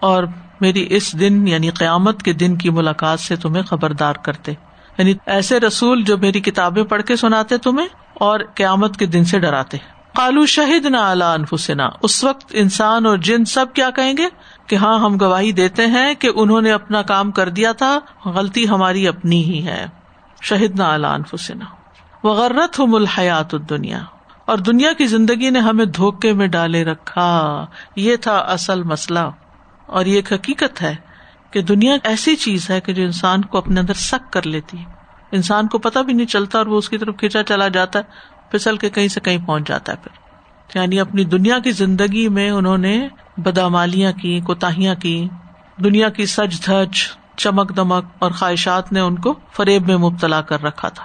اور 0.00 0.24
میری 0.60 0.86
اس 0.90 1.20
دن 1.20 1.48
یعنی 1.48 1.70
قیامت 1.70 2.22
کے 2.22 2.32
دن 2.32 2.56
کی 2.56 2.70
ملاقات 2.70 3.20
سے 3.20 3.36
تمہیں 3.36 3.62
خبردار 3.62 4.14
کرتے۔ 4.14 4.52
یعنی 4.98 5.14
ایسے 5.26 5.60
رسول 5.60 6.02
جو 6.02 6.18
میری 6.18 6.40
کتابیں 6.40 6.84
پڑھ 6.84 7.02
کے 7.02 7.16
سناتے 7.16 7.58
تمہیں 7.58 7.88
اور 8.14 8.40
قیامت 8.54 8.96
کے 8.96 9.06
دن 9.06 9.24
سے 9.24 9.38
ڈراتے۔ 9.38 9.76
کالو 10.16 10.46
شہید 10.46 10.86
نہ 10.86 10.96
اعلیٰ 10.96 11.38
انفسنا۔ 11.38 11.88
اس 12.02 12.24
وقت 12.24 12.44
انسان 12.50 13.06
اور 13.06 13.18
جن 13.18 13.44
سب 13.44 13.66
کیا 13.74 13.90
کہیں 13.90 14.14
گے؟ 14.16 14.28
کہ 14.66 14.76
ہاں 14.76 14.98
ہم 14.98 15.16
گواہی 15.20 15.52
دیتے 15.52 15.86
ہیں 15.86 16.14
کہ 16.14 16.30
انہوں 16.34 16.60
نے 16.60 16.72
اپنا 16.72 17.02
کام 17.02 17.30
کر 17.30 17.48
دیا 17.48 17.72
تھا، 17.72 17.98
غلطی 18.24 18.68
ہماری 18.68 19.08
اپنی 19.08 19.44
ہی 19.44 19.66
ہے۔ 19.66 19.86
شہید 20.42 20.78
نہ 20.78 20.82
اعلیٰ 20.82 21.14
انفسنا۔ 21.14 21.64
وغیرت 22.26 22.78
ہوں 22.78 22.86
ملحیات 22.86 23.52
دنیا 23.52 23.98
اور 24.44 24.58
دنیا 24.58 24.92
کی 24.92 25.06
زندگی 25.06 25.50
نے 25.50 25.58
ہمیں 25.58 25.84
دھوکے 25.84 26.32
میں 26.32 26.46
ڈالے 26.46 26.84
رکھا۔ 26.84 27.66
یہ 27.96 28.16
تھا 28.16 28.36
اصل 28.38 28.82
مسئلہ۔ 28.82 29.18
اور 29.86 30.06
یہ 30.06 30.14
ایک 30.14 30.32
حقیقت 30.32 30.82
ہے 30.82 30.94
کہ 31.54 31.62
دنیا 31.62 31.96
ایسی 32.04 32.36
چیز 32.36 32.70
ہے 32.70 32.80
کہ 32.80 32.92
جو 32.92 33.02
انسان 33.02 33.42
کو 33.42 33.58
اپنے 33.58 33.80
اندر 33.80 33.94
سک 33.94 34.32
کر 34.32 34.46
لیتی 34.46 34.78
ہے۔ 34.78 34.84
انسان 35.32 35.66
کو 35.66 35.78
پتا 35.78 36.02
بھی 36.02 36.12
نہیں 36.12 36.26
چلتا 36.26 36.58
اور 36.58 36.66
وہ 36.66 36.78
اس 36.78 36.88
کی 36.88 36.98
طرف 36.98 37.16
کھینچا 37.16 37.42
چلا 37.42 37.68
جاتا 37.68 37.98
ہے، 37.98 38.04
پھسل 38.50 38.76
کے 38.76 38.90
کہیں 38.90 39.08
سے 39.08 39.20
کہیں 39.20 39.38
پہنچ 39.46 39.68
جاتا 39.68 39.92
ہے 39.92 39.96
پھر۔ 39.96 40.24
یعنی 40.78 41.00
اپنی 41.00 41.24
دنیا 41.24 41.58
کی 41.58 41.70
زندگی 41.70 42.28
میں 42.28 42.50
انہوں 42.50 42.78
نے 42.78 43.08
بدامالیاں 43.36 44.12
کی، 44.12 44.40
کوتاہیاں 44.40 44.94
کی، 44.94 45.28
دنیا 45.84 46.08
کی 46.08 46.26
سج 46.26 46.66
دھج، 46.66 46.96
چمک 47.36 47.76
دمک 47.76 48.04
اور 48.18 48.30
خواہشات 48.30 48.92
نے 48.92 49.00
ان 49.00 49.18
کو 49.18 49.34
فریب 49.52 49.86
میں 49.86 49.96
مبتلا 49.96 50.40
کر 50.40 50.62
رکھا 50.62 50.88
تھا۔ 50.88 51.04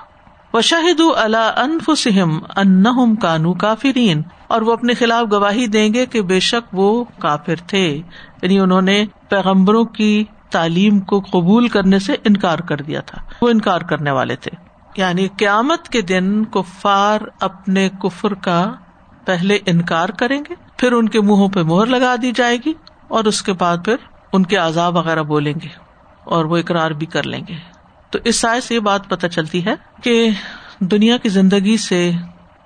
وہ 0.54 0.62
شاہد 0.62 1.02
اللہ 1.18 1.52
انف 1.56 1.90
سہم 1.98 2.40
ان 2.56 3.16
کانو 3.16 3.54
کافرین۔ 3.54 4.22
اور 4.48 4.62
وہ 4.62 4.74
اپنے 4.74 4.94
خلاف 4.94 5.26
گواہی 5.32 5.68
دیں 5.68 5.94
گے 5.94 6.06
کہ 6.06 6.22
بے 6.22 6.40
شک 6.40 6.74
وہ 6.74 7.04
کافر 7.20 7.56
تھے۔ 7.68 8.02
یعنی 8.42 8.60
انہوں 8.60 8.82
نے 8.82 9.06
پیغمبروں 9.30 9.86
کی 9.86 10.24
تعلیم 10.50 11.00
کو 11.00 11.20
قبول 11.20 11.68
کرنے 11.68 12.00
سے 12.00 12.14
انکار 12.24 12.60
کر 12.60 12.78
دیا 12.78 13.02
تھا۔ 13.02 13.22
وہ 13.42 13.50
انکار 13.50 13.82
کرنے 13.82 14.12
والے 14.12 14.36
تھے۔ 14.36 14.52
یعنی 14.98 15.28
قیامت 15.28 15.90
کے 15.90 16.02
دن 16.02 16.46
کفار 16.46 17.22
اپنے 17.40 17.90
کفر 17.90 18.34
کا 18.34 18.72
پہلے 19.26 19.58
انکار 19.66 20.10
کریں 20.10 20.42
گے، 20.50 20.54
پھر 20.78 20.92
ان 20.92 21.10
کے 21.10 21.22
منہوں 21.22 21.50
پہ 21.50 21.64
مہر 21.64 21.86
لگا 21.86 22.16
دی 22.22 22.32
جائے 22.36 22.58
گی 22.66 22.74
اور 23.08 23.24
اس 23.24 23.42
کے 23.42 23.54
بعد 23.54 23.78
پھر 23.86 23.96
ان 24.34 24.46
کے 24.46 24.56
عذاب 24.56 24.96
وغیرہ 24.96 25.24
بولیں 25.24 25.54
گے 25.64 25.68
اور 26.24 26.46
وہ 26.46 26.58
اقرار 26.58 26.92
بھی 26.92 27.06
کر 27.06 27.24
لیں 27.24 27.42
گے۔ 27.48 27.56
تو 28.10 28.20
اس 28.24 28.36
سائے 28.36 28.62
سے 28.62 28.76
یہ 28.76 28.80
بات 28.80 29.10
پتہ 29.10 29.28
چلتی 29.28 29.66
ہے 29.66 29.74
کہ 30.04 30.30
دنیا 30.80 31.18
کی 31.18 31.30
زندگی 31.30 31.78
سے 31.78 32.12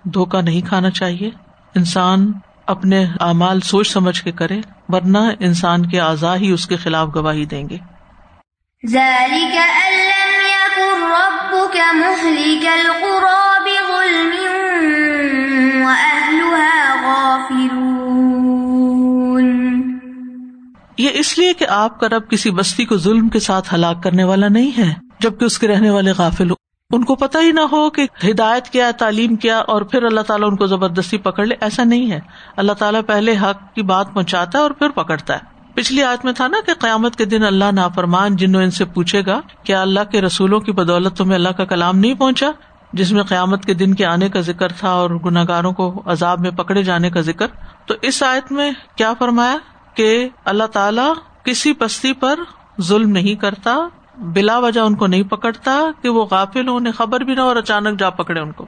دھوکا 0.03 0.41
نہیں 0.41 0.67
کھانا 0.67 0.89
چاہیے۔ 0.89 1.29
انسان 1.75 2.31
اپنے 2.65 3.05
اعمال 3.20 3.62
سوچ 3.62 3.88
سمجھ 3.88 4.24
کے 4.24 4.32
کرے 4.32 4.62
ورنہ 4.89 5.17
انسان 5.39 5.89
کے 5.89 6.00
اعضاء 6.00 6.36
ہی 6.36 6.51
اس 6.51 6.67
کے 6.67 6.75
خلاف 6.75 7.10
گواہی 7.15 7.46
دیں 7.46 7.70
گے۔ 7.70 7.77
یہ 20.98 21.10
اس 21.13 21.38
لیے 21.38 21.53
کہ 21.53 21.65
آپ 21.70 22.00
کا 22.00 22.10
رب 22.10 22.29
کسی 22.29 22.51
بستی 22.51 22.86
کو 22.86 22.98
ظلم 22.98 23.29
کے 23.29 23.39
ساتھ 23.39 23.74
ہلاک 23.74 24.03
کرنے 24.03 24.24
والا 24.24 24.48
نہیں 24.48 24.72
ہے 24.77 24.93
جبکہ 25.20 25.46
اس 25.46 25.60
کے 25.60 25.67
رہنے 25.67 25.89
والے 25.89 26.12
غافل 26.12 26.50
ہو 26.50 26.62
ان 26.93 27.03
کو 27.03 27.15
پتا 27.15 27.39
ہی 27.39 27.51
نہ 27.51 27.62
ہو 27.71 27.89
کہ 27.89 28.07
ہدایت 28.23 28.65
کیا، 28.65 28.91
تعلیم 28.91 29.35
کیا 29.35 29.59
اور 29.59 29.81
پھر 29.81 30.03
اللہ 30.03 30.21
تعالیٰ 30.21 30.47
ان 30.50 30.55
کو 30.55 30.65
زبردستی 30.65 31.17
پکڑ 31.17 31.45
لے، 31.45 31.55
ایسا 31.62 31.83
نہیں 31.83 32.12
ہے۔ 32.12 32.19
اللہ 32.57 32.71
تعالیٰ 32.71 33.01
پہلے 33.07 33.35
حق 33.41 33.75
کی 33.75 33.81
بات 33.81 34.13
پہنچاتا 34.13 34.57
ہے 34.57 34.63
اور 34.63 34.71
پھر 34.71 34.89
پکڑتا 34.89 35.33
ہے۔ 35.33 35.39
پچھلی 35.73 36.03
آیت 36.03 36.25
میں 36.25 36.33
تھا 36.33 36.47
نا 36.47 36.57
کہ 36.65 36.73
قیامت 36.73 37.15
کے 37.15 37.25
دن 37.25 37.43
اللہ 37.43 37.65
نافرمان 37.71 38.35
جنوں 38.35 38.63
ان 38.63 38.71
سے 38.71 38.85
پوچھے 38.85 39.21
گا 39.25 39.41
کیا 39.63 39.81
اللہ 39.81 40.00
کے 40.12 40.21
رسولوں 40.21 40.59
کی 40.59 40.71
بدولت 40.71 41.17
تمہیں 41.17 41.35
اللہ 41.35 41.50
کا 41.50 41.65
کلام 41.65 41.97
نہیں 41.97 42.13
پہنچا؟ 42.13 42.51
جس 42.93 43.12
میں 43.12 43.23
قیامت 43.23 43.65
کے 43.65 43.73
دن 43.73 43.93
کے 43.93 44.05
آنے 44.05 44.29
کا 44.29 44.39
ذکر 44.41 44.71
تھا 44.71 44.89
اور 44.89 45.09
گناگاروں 45.09 45.71
کو 45.71 46.03
عذاب 46.05 46.39
میں 46.39 46.51
پکڑے 46.51 46.83
جانے 46.83 47.09
کا 47.09 47.21
ذکر۔ 47.21 47.47
تو 47.85 47.93
اس 48.01 48.23
آیت 48.23 48.51
میں 48.51 48.71
کیا 48.95 49.13
فرمایا 49.19 49.57
کہ 49.93 50.29
اللہ 50.45 50.63
تعالیٰ 50.63 51.13
کسی 51.43 51.73
بستی 51.79 52.13
پر 52.13 52.39
ظلم 52.81 53.09
نہیں 53.09 53.35
کرتا 53.35 53.77
بلا 54.17 54.60
وجہ 54.60 54.82
ان 54.82 54.96
کو 54.96 55.08
نہیں 55.08 55.24
پکڑتا 55.24 55.79
کہ 56.01 56.10
وہ 56.10 56.25
غافل 56.32 56.67
ہو 56.67 56.75
انہیں 56.75 56.93
خبر 56.93 57.20
بھی 57.20 57.34
نہ 57.34 57.41
اور 57.41 57.55
اچانک 57.55 58.00
جا 58.00 58.10
پکڑے 58.10 58.39
ان 58.39 58.51
کو۔ 58.51 58.65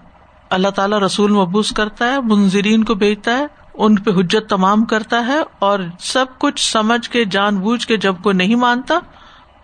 اللہ 0.50 0.68
تعالیٰ 0.68 1.00
رسول 1.00 1.32
مبوس 1.32 1.70
کرتا 1.70 2.06
ہے 2.06 2.22
منظرین 2.22 2.84
کو 2.84 2.96
بھیجتا 2.96 3.38
ہے، 3.38 3.46
ان 3.74 3.96
پہ 3.96 4.12
حجت 4.12 4.50
تمام 4.50 4.86
کرتا 4.86 5.28
ہے 5.28 5.40
اور 5.60 5.80
سب 6.00 6.25
کچھ 6.38 6.72
سمجھ 6.72 7.10
کے، 7.10 7.25
جان 7.25 7.58
بوجھ 7.58 7.88
کے 7.88 7.98
جب 7.98 8.16
کوئی 8.24 8.36
نہیں 8.36 8.56
مانتا 8.56 8.96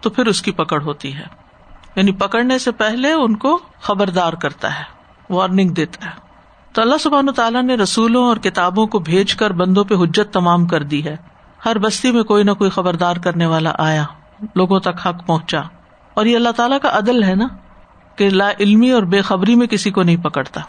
تو 0.02 0.10
پھر 0.10 0.28
اس 0.28 0.42
کی 0.42 0.52
پکڑ 0.52 0.82
ہوتی 0.82 1.16
ہے۔ 1.16 1.24
یعنی 1.96 2.12
پکڑنے 2.12 2.60
سے 2.60 2.72
پہلے 2.72 3.12
ان 3.12 3.36
کو 3.36 3.60
خبردار 3.82 4.34
کرتا 4.34 4.80
ہے 4.80 4.84
وارننگ 5.30 5.70
دیتا 5.70 6.06
ہے۔ 6.06 6.16
تو 6.74 6.82
اللہ 6.82 6.98
سبحان 6.98 7.34
تعالیٰ 7.36 7.64
نے 7.64 7.76
رسولوں 7.76 8.26
اور 8.26 8.38
کتابوں 8.38 8.88
کو 8.88 9.00
بھیج 9.00 9.36
کر 9.36 9.52
بندوں 9.52 9.84
پہ 9.84 9.96
حجت 9.96 10.34
تمام 10.34 10.66
کر 10.66 10.84
دی 10.84 11.06
ہے۔ 11.06 11.16
ہر 11.66 11.78
بستی 11.78 12.12
میں 12.12 12.24
کوئی 12.24 12.44
نہ 12.44 12.52
کوئی 12.52 12.70
خبردار 12.70 13.16
کرنے 13.16 13.46
والا 13.46 13.74
آیا۔ 13.78 14.06
لوگوں 14.56 14.80
تک 14.80 15.08
حق 15.08 15.28
پہنچا۔ 15.28 15.62
اور 16.14 16.26
یہ 16.26 16.36
اللہ 16.36 16.50
تعالیٰ 16.50 16.78
کا 16.82 16.98
عدل 16.98 17.24
ہے 17.24 17.36
نا 17.36 17.48
کہ 18.16 18.30
لا 18.30 18.52
علمی 18.60 18.92
اور 18.92 19.04
بے 19.04 19.22
خبری 19.22 19.56
میں 19.56 19.68
کسی 19.68 19.92
کو 19.92 20.04
نہیں 20.04 20.18
پکڑتا۔ 20.18 20.62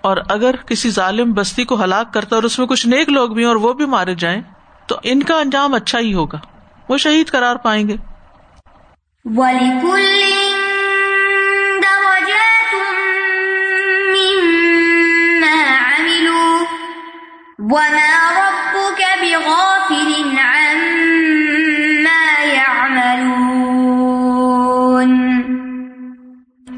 اور 0.00 0.16
اگر 0.28 0.56
کسی 0.56 0.90
ظالم 0.90 1.32
بستی 1.32 1.64
کو 1.64 1.84
ہلاک 1.84 2.14
کرتا 2.14 2.36
اور 2.36 2.42
اس 2.42 2.58
میں 2.58 2.66
کچھ 2.66 2.86
نیک 2.86 3.08
لوگ 3.08 3.30
بھی 3.30 3.44
اور 3.44 3.56
وہ 3.56 3.72
بھی 3.72 3.86
مارے 3.86 4.14
جائیں، 4.14 4.42
تو 4.86 4.96
ان 5.02 5.22
کا 5.22 5.34
انجام 5.34 5.74
اچھا 5.74 5.98
ہی 5.98 6.14
ہوگا۔ 6.14 6.38
وہ 6.88 6.96
شہید 6.96 7.26
کرار 7.26 7.56
پائیں 7.56 7.88
گے۔ 7.88 7.96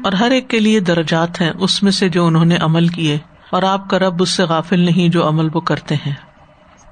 اور 0.03 0.13
ہر 0.13 0.31
ایک 0.31 0.49
کے 0.49 0.59
لیے 0.59 0.79
درجات 0.79 1.41
ہیں 1.41 1.51
اس 1.59 1.83
میں 1.83 1.91
سے 1.91 2.09
جو 2.09 2.25
انہوں 2.25 2.45
نے 2.45 2.57
عمل 2.57 2.87
کیے، 2.87 3.17
اور 3.49 3.63
آپ 3.63 3.89
کا 3.89 3.99
رب 3.99 4.21
اس 4.21 4.29
سے 4.29 4.43
غافل 4.43 4.79
نہیں 4.79 5.09
جو 5.09 5.27
عمل 5.27 5.49
وہ 5.53 5.61
کرتے 5.61 5.95
ہیں۔ 5.95 6.13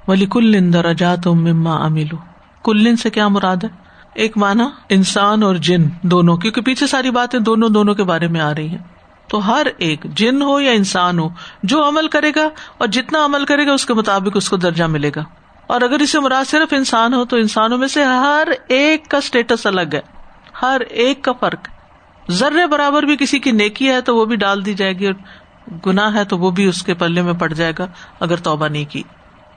ولی 0.08 0.26
کل 0.32 0.74
درجات 0.74 1.28
مما 1.28 1.76
املو 1.76 2.18
کلن 2.64 2.96
سے 2.96 3.10
کیا 3.10 3.28
مراد 3.28 3.56
ہے؟ 3.64 3.70
ایک 4.14 4.38
مانا 4.38 4.70
انسان 4.90 5.44
اور 5.44 5.56
جن 5.56 5.90
دونوں، 6.02 6.38
کیونکہ 6.38 6.62
پیچھے 6.62 6.88
ساری 6.88 7.12
باتیں 7.12 7.40
دونوں 7.40 7.70
دونوں 7.70 7.96
کے 7.96 8.04
بارے 8.04 8.28
میں 8.28 8.42
آ 8.42 8.56
رہی 8.56 8.68
ہیں۔ 8.68 8.78
تو 9.28 9.48
ہر 9.48 9.68
ایک، 9.78 10.04
جن 10.04 10.42
ہو 10.42 10.60
یا 10.60 10.72
انسان 10.72 11.20
ہو، 11.20 11.30
جو 11.64 11.88
عمل 11.88 12.08
کرے 12.08 12.32
گا 12.36 12.50
اور 12.78 12.88
جتنا 12.88 13.26
عمل 13.26 13.46
کرے 13.46 13.68
گا، 13.68 13.74
اس 13.74 13.86
کے 13.86 13.94
مطابق 13.94 14.38
اس 14.38 14.50
کو 14.50 14.58
درجہ 14.58 14.84
ملے 14.84 15.12
گا۔ 15.16 15.24
اور 15.68 15.82
اگر 15.82 16.00
اسے 16.00 16.20
مراد 16.20 16.46
صرف 16.46 16.74
انسان 16.74 17.14
ہو، 17.14 17.26
تو 17.26 17.38
انسانوں 17.38 17.78
میں 17.78 17.88
سے 17.88 18.04
ہر 18.04 18.48
ایک 18.68 19.08
کا 19.08 19.18
اسٹیٹس 19.18 19.66
الگ 19.66 19.94
ہے۔ 19.94 20.02
ہر 20.62 20.82
ایک 20.90 21.24
کا 21.24 21.32
فرق۔ 21.32 21.68
ہے 21.68 21.81
ذرے 22.32 22.68
برابر 22.68 23.04
بھی 23.04 23.18
کسی 23.20 23.40
کی 23.40 23.52
نیکی 23.52 23.90
ہے 23.90 24.02
تو 24.02 24.16
وہ 24.16 24.26
بھی 24.26 24.36
ڈال 24.36 24.66
دی 24.66 24.74
جائے 24.74 25.00
گی 25.00 25.08
اور 25.08 25.14
گناہ 25.86 26.16
ہے 26.16 26.26
تو 26.26 26.38
وہ 26.38 26.52
بھی 26.52 26.66
اس 26.66 26.84
کے 26.84 26.94
پلے 26.94 27.22
میں 27.22 27.34
پڑ 27.34 27.54
جائے 27.54 27.74
گا 27.80 27.88
اگر 28.20 28.36
توبہ 28.36 28.68
نہیں 28.68 28.86
کی۔ 28.86 29.04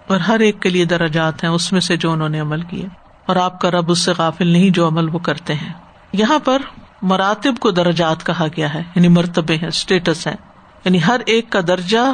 اور 0.07 0.21
ہر 0.21 0.41
ایک 0.41 0.63
کے 0.63 0.69
لیے 0.69 0.85
دراجات 0.85 1.45
ہیں، 1.45 1.51
اس 1.51 1.73
میں 1.73 1.81
سے 1.81 1.97
جو 1.97 2.13
انہوں 2.13 2.29
نے 2.29 2.41
عمل 2.41 2.61
کیے۔ 2.61 2.87
اور 3.27 3.37
آپ 3.37 3.61
کا 3.61 3.71
رب 3.71 3.91
اس 3.91 3.99
سے 3.99 4.13
قافل 4.13 4.47
نہیں 4.47 4.71
جو 4.71 4.89
عمل 4.89 5.15
وہ 5.15 5.19
کرتے 5.19 5.55
ہیں۔ 5.55 5.73
یہاں 6.13 6.39
پر 6.39 6.63
مراتب 7.03 7.55
کو 7.61 7.71
درجات 7.71 8.27
کہا 8.27 8.47
گیا 8.57 8.75
ہے 8.75 8.83
یعنی 8.95 9.09
مرتبے 9.09 9.57
ہیں 9.57 9.69
اسٹیٹس 9.69 10.27
ہیں۔ 10.27 10.37
یعنی 10.85 10.99
ہر 11.07 11.21
ایک 11.27 11.51
کا 11.51 11.61
درجہ، 11.69 12.13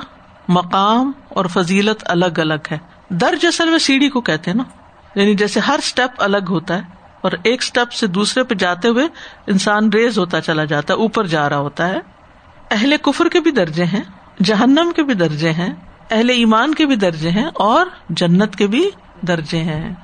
مقام 0.49 1.13
اور 1.29 1.45
فضیلت 1.45 2.05
الگ 2.07 2.39
الگ 2.39 2.73
ہے۔ 2.73 2.79
درج 3.09 3.47
اصل 3.47 3.71
میں 3.71 3.79
سیڑھی 3.79 4.09
کو 4.09 4.21
کہتے 4.21 4.51
ہیں 4.51 4.59
نا۔ 4.59 4.65
یعنی 5.15 5.35
جیسے 5.35 5.61
ہر 5.61 5.79
اسٹیپ 5.79 6.23
الگ 6.23 6.45
ہوتا 6.49 6.77
ہے 6.77 7.00
اور 7.21 7.33
ایک 7.43 7.63
اسٹیپ 7.63 7.93
سے 7.93 8.07
دوسرے 8.07 8.45
پہ 8.45 8.55
جاتے 8.55 8.89
ہوئے 8.89 9.07
انسان 9.47 9.93
ریز 9.93 10.19
ہوتا 10.19 10.41
چلا 10.41 10.65
جاتا 10.65 10.95
ہے، 10.95 10.99
اوپر 10.99 11.27
جا 11.27 11.49
رہا 11.49 11.59
ہوتا 11.59 11.89
ہے۔ 11.89 11.99
اہل 12.71 12.95
کفر 13.03 13.29
کے 13.29 13.41
بھی 13.41 13.51
درجے 13.51 13.85
ہیں، 13.85 14.03
جہنم 14.45 14.93
کے 14.97 15.03
بھی 15.03 15.15
درجے 15.15 15.53
ہیں، 15.53 15.75
اہل 16.11 16.31
ایمان 16.31 16.75
کے 16.75 16.87
بھی 16.87 16.97
درجے 16.97 17.31
ہیں 17.31 17.49
اور 17.55 17.87
جنت 18.09 18.57
کے 18.57 18.67
بھی 18.67 18.91
درجے 19.29 19.59
ہیں۔ 19.59 19.95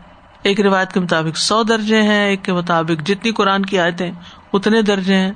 ایک 0.43 0.61
روایت 0.61 0.93
کے 0.93 1.01
مطابق 1.01 1.37
سو 1.37 1.63
درجے 1.63 2.03
ہیں، 2.03 2.27
ایک 2.27 2.45
کے 2.45 2.53
مطابق 2.53 3.07
جتنی 3.07 3.31
قرآن 3.31 3.67
کی 3.67 3.79
آیتیں 3.79 4.11
اتنے 4.53 4.83
درجے 4.83 5.17
ہیں۔ 5.17 5.33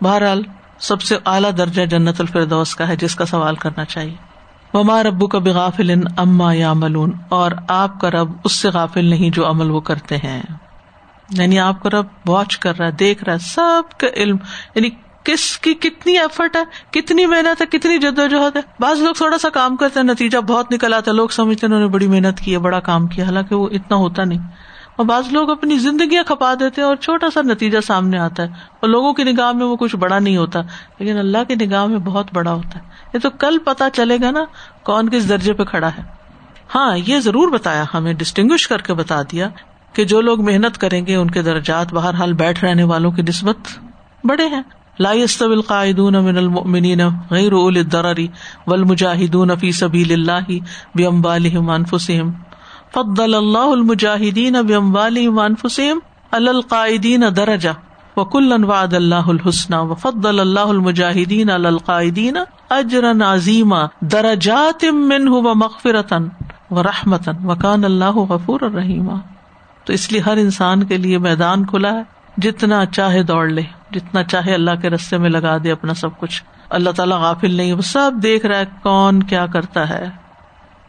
بہرحال، 0.00 0.42
سب 0.78 1.02
سے 1.02 1.16
اعلیٰ 1.26 1.50
درجہ 1.58 1.82
جنت 1.82 2.20
الفردوس 2.20 2.74
کا 2.74 2.88
ہے، 2.88 2.96
جس 2.96 3.14
کا 3.14 3.26
سوال 3.26 3.54
کرنا 3.54 3.84
چاہیے۔ 3.84 4.16
وما 4.74 5.02
ربو 5.02 5.26
کا 5.26 5.38
بغافل 5.38 5.94
اما 6.16 6.52
یا 6.52 6.72
ملون 6.72 7.12
اور 7.28 7.52
آپ 7.68 8.00
کا 8.00 8.10
رب 8.10 8.32
اس 8.44 8.52
سے 8.52 8.68
غافل 8.68 9.04
نہیں 9.04 9.30
جو 9.30 9.50
عمل 9.50 9.70
وہ 9.70 9.80
کرتے 9.80 10.16
ہیں۔ 10.16 10.42
یعنی 11.30 11.58
آپ 11.58 11.82
کا 11.82 11.90
رب 11.90 12.06
واچ 12.26 12.58
کر 12.58 12.78
رہا 12.78 12.86
ہے، 12.86 12.90
دیکھ 12.90 13.24
رہا 13.24 13.32
ہے، 13.32 13.38
سب 13.38 13.98
کا 13.98 14.06
علم 14.16 14.36
یعنی 14.74 14.88
کس 15.24 15.58
کی 15.58 15.74
کتنی 15.74 16.18
ایفرٹ 16.18 16.56
ہے، 16.56 16.64
کتنی 16.90 17.26
محنت 17.26 17.62
ہے، 17.62 17.66
کتنی 17.66 17.98
جدوجہد 17.98 18.56
ہے۔ 18.56 18.60
بعض 18.80 19.00
لوگ 19.00 19.14
تھوڑا 19.14 19.38
سا 19.38 19.48
کام 19.48 19.76
کرتے 19.76 20.00
ہیں، 20.00 20.06
نتیجہ 20.06 20.38
بہت 20.38 20.72
نکل 20.72 20.94
آتا 20.94 21.10
ہے، 21.10 21.16
لوگ 21.16 21.28
سمجھتے 21.28 21.66
ہیں 21.66 21.74
انہوں 21.74 21.88
نے 21.88 21.94
بڑی 21.94 22.06
محنت 22.06 22.40
کی 22.40 22.52
ہے، 22.52 22.58
بڑا 22.58 22.80
کام 22.80 23.06
کیا، 23.06 23.24
حالانکہ 23.24 23.54
وہ 23.54 23.68
اتنا 23.72 23.96
ہوتا 23.96 24.24
نہیں۔ 24.24 24.38
اور 24.96 25.06
بعض 25.06 25.32
لوگ 25.32 25.50
اپنی 25.50 25.78
زندگیاں 25.78 26.22
کھپا 26.24 26.54
دیتے 26.54 26.80
ہیں 26.80 26.88
اور 26.88 26.96
چھوٹا 26.96 27.26
سا 27.34 27.40
نتیجہ 27.42 27.78
سامنے 27.80 28.18
آتا 28.18 28.42
ہے۔ 28.42 28.48
اور 28.80 28.88
لوگوں 28.88 29.12
کی 29.12 29.24
نگاہ 29.24 29.52
میں 29.52 29.66
وہ 29.66 29.76
کچھ 29.76 29.96
بڑا 29.96 30.18
نہیں 30.18 30.36
ہوتا، 30.36 30.60
لیکن 30.98 31.18
اللہ 31.18 31.38
کی 31.48 31.54
نگاہ 31.54 31.86
میں 31.86 31.98
بہت 31.98 32.26
بڑا 32.32 32.52
ہوتا 32.52 32.78
ہے۔ 32.78 32.84
یہ 33.14 33.18
تو 33.18 33.30
کل 33.30 33.58
پتا 33.64 33.90
چلے 33.90 34.16
گا 34.22 34.30
نا 34.30 34.44
کون 34.82 35.08
کس 35.08 35.28
درجے 35.28 35.52
پہ 35.52 35.64
کھڑا 35.64 35.88
ہے۔ 35.98 36.02
ہاں 36.74 36.98
یہ 37.06 37.20
ضرور 37.20 37.48
بتایا 37.48 37.84
ہمیں 37.94 38.12
ڈسٹنگ 38.12 38.48
کر 38.68 38.78
کے 38.78 38.94
بتا 38.94 39.22
دیا۔ 39.22 39.48
کہ 39.92 40.04
جو 40.04 40.20
لوگ 40.20 40.40
محنت 40.40 40.78
کریں 40.78 41.06
گے 41.06 41.14
ان 41.14 41.30
کے 41.30 41.42
درجات 41.42 41.92
باہر 41.92 42.14
حال 42.14 42.32
بیٹھ 42.32 42.64
رہنے 42.64 42.84
والوں 42.84 43.10
کی 43.10 43.22
نسبت 43.22 43.56
بڑے 44.24 44.46
ہیں۔ 44.46 44.62
لا 44.98 45.12
يستوي 45.12 45.54
القاعدون 45.54 46.16
من 46.24 46.38
المؤمنين 46.38 47.00
غير 47.30 47.52
اولي 47.52 47.80
الضرر 47.80 48.28
والمجاهدون 48.66 49.56
في 49.56 49.72
سبيل 49.72 50.12
الله 50.12 50.60
باموالهم 50.94 51.68
وانفسهم 51.68 52.32
فضل 52.92 53.34
الله 53.34 53.74
المجاهدين 53.74 54.62
باموالهم 54.62 55.38
وانفسهم 55.38 56.02
على 56.32 56.50
القاعدين 56.50 57.28
درجه 57.32 57.76
وكلا 58.16 58.66
وعد 58.66 58.94
الله 58.94 59.30
الحسنى 59.30 59.78
وفضل 59.78 60.40
الله 60.40 60.70
المجاهدين 60.70 61.50
على 61.50 61.68
القاعدين 61.68 62.44
اجرن 62.72 63.22
عظیما 63.22 63.86
درجات 64.00 64.84
من 64.84 65.28
و 65.28 65.42
مغفرتن 65.54 66.28
و 66.70 66.82
رحمتن 66.82 67.44
وکان 67.44 67.84
اللہ 67.84 68.24
غفور 68.28 68.60
الرحیمہ 68.62 69.20
تو 69.88 69.94
اس 69.94 70.12
لیے 70.12 70.20
ہر 70.20 70.36
انسان 70.36 70.84
کے 70.84 70.96
لیے 70.96 71.18
میدان 71.18 71.66
کھلا 71.66 71.92
ہے۔ 71.92 72.02
جتنا 72.36 72.86
چاہے 72.86 73.22
دوڑ 73.22 73.48
لے، 73.48 73.62
جتنا 73.90 74.22
چاہے 74.22 74.54
اللہ 74.54 74.70
کے 74.82 74.90
رستے 74.90 75.18
میں 75.18 75.30
لگا 75.30 75.56
دے 75.64 75.72
اپنا 75.72 75.94
سب 75.94 76.18
کچھ۔ 76.18 76.42
اللہ 76.70 76.90
تعالیٰ 76.90 77.18
غافل 77.18 77.54
نہیں، 77.54 77.72
وہ 77.72 77.80
سب 77.80 78.12
دیکھ 78.22 78.46
رہا 78.46 78.58
ہے 78.58 78.64
کون 78.82 79.22
کیا 79.22 79.46
کرتا 79.46 79.88
ہے۔ 79.88 80.06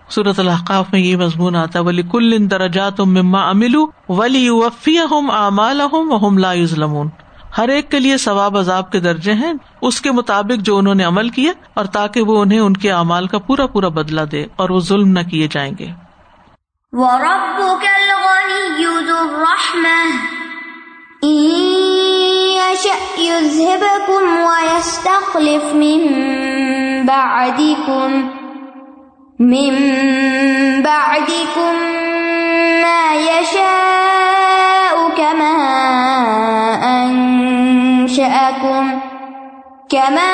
صورت 0.09 0.39
الحقاف 0.39 0.85
میں 0.91 0.99
یہ 0.99 1.17
مضمون 1.17 1.55
آتا 1.55 1.79
ہے 1.79 1.83
ولی 1.83 2.03
کل 2.11 2.33
ان 2.33 2.51
درجات 2.51 2.99
مما 2.99 3.49
املو 3.49 3.87
ولی 4.09 4.49
وفی 4.49 4.97
ہم 4.99 5.29
امال 5.29 5.81
ہوں 5.81 6.39
لا 6.39 6.51
یوزلمون 6.51 7.09
ہر 7.57 7.67
ایک 7.67 7.91
کے 7.91 7.99
لیے 7.99 8.17
ثواب 8.17 8.57
عذاب 8.57 8.91
کے 8.91 8.99
درجے 8.99 9.33
ہیں، 9.33 9.53
اس 9.81 10.01
کے 10.01 10.11
مطابق 10.11 10.61
جو 10.61 10.77
انہوں 10.77 10.95
نے 10.95 11.03
عمل 11.03 11.29
کیا، 11.29 11.51
اور 11.73 11.85
تاکہ 11.85 12.21
وہ 12.21 12.41
انہیں 12.41 12.59
ان 12.59 12.77
کے 12.77 12.91
اعمال 12.91 13.27
کا 13.27 13.37
پورا 13.37 13.67
پورا 13.67 13.87
بدلا 13.87 14.21
دے 14.31 14.45
اور 14.55 14.69
وہ 14.69 14.79
ظلم 14.79 15.11
نہ 15.11 15.19
کیے 15.19 15.47
جائیں 15.51 15.73
گے۔ 15.79 15.87
وَرَبُّكَ 16.91 17.98
الْغَنِيُّ 19.19 19.29
ذُو 19.29 19.35
الرَّحْمَةِ. 19.35 20.11
إِن 21.23 21.49
يَشَأْ 22.55 23.21
يُذْهِبْكُمْ 23.21 24.23
وَيَسْتَخْلِفْ 24.39 25.73
مِن 25.73 26.01
بَعْدِكُمْ. 27.05 28.29
من 29.39 29.71
بعدكم 30.81 31.75
ما 32.81 33.15
يشاء 33.15 35.09
كما 35.17 35.55
أنشأكم. 37.03 38.99
كما 39.89 40.31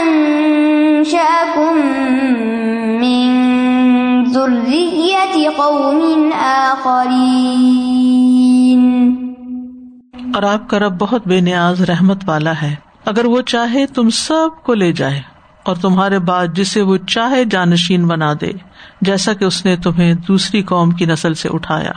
أنشأكم 0.00 1.76
من 3.00 3.32
ذرية 4.24 5.50
قوم 5.58 6.01
اور 10.42 10.52
آپ 10.52 10.70
کا 10.70 10.78
رب 10.78 10.98
بہت 10.98 11.28
بے 11.28 11.40
نیاز 11.40 11.82
رحمت 11.82 12.24
والا 12.26 12.52
ہے۔ 12.62 12.74
اگر 13.04 13.24
وہ 13.24 13.42
چاہے 13.42 13.86
تم 13.86 14.10
سب 14.10 14.62
کو 14.62 14.74
لے 14.74 14.92
جائے 14.92 15.20
اور 15.62 15.76
تمہارے 15.76 16.18
بعد 16.18 16.46
جسے 16.54 16.82
وہ 16.82 16.96
چاہے 16.96 17.44
جانشین 17.44 18.06
بنا 18.06 18.32
دے، 18.40 18.50
جیسا 19.00 19.32
کہ 19.32 19.44
اس 19.44 19.64
نے 19.64 19.76
تمہیں 19.76 20.14
دوسری 20.14 20.62
قوم 20.62 20.90
کی 20.90 21.04
نسل 21.04 21.34
سے 21.34 21.48
اٹھایا۔ 21.52 21.92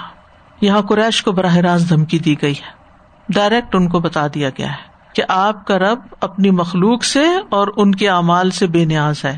یہاں 0.61 0.81
قریش 0.81 1.23
کو 1.23 1.31
براہ 1.31 1.55
راست 1.55 1.89
دھمکی 1.89 2.19
دی 2.19 2.35
گئی 2.41 2.53
ہے۔ 2.53 2.71
ڈائریکٹ 3.29 3.75
ان 3.75 3.89
کو 3.89 3.99
بتا 3.99 4.27
دیا 4.27 4.49
گیا 4.49 4.67
ہے 4.67 5.13
کہ 5.15 5.23
آپ 5.27 5.67
کا 5.67 5.79
رب 5.79 5.99
اپنی 6.21 6.51
مخلوق 6.51 7.03
سے 7.03 7.23
اور 7.49 7.67
ان 7.77 7.95
کے 7.95 8.09
اعمال 8.09 8.51
سے 8.51 8.67
بے 8.67 8.85
نیاز 8.85 9.25
ہے۔ 9.25 9.37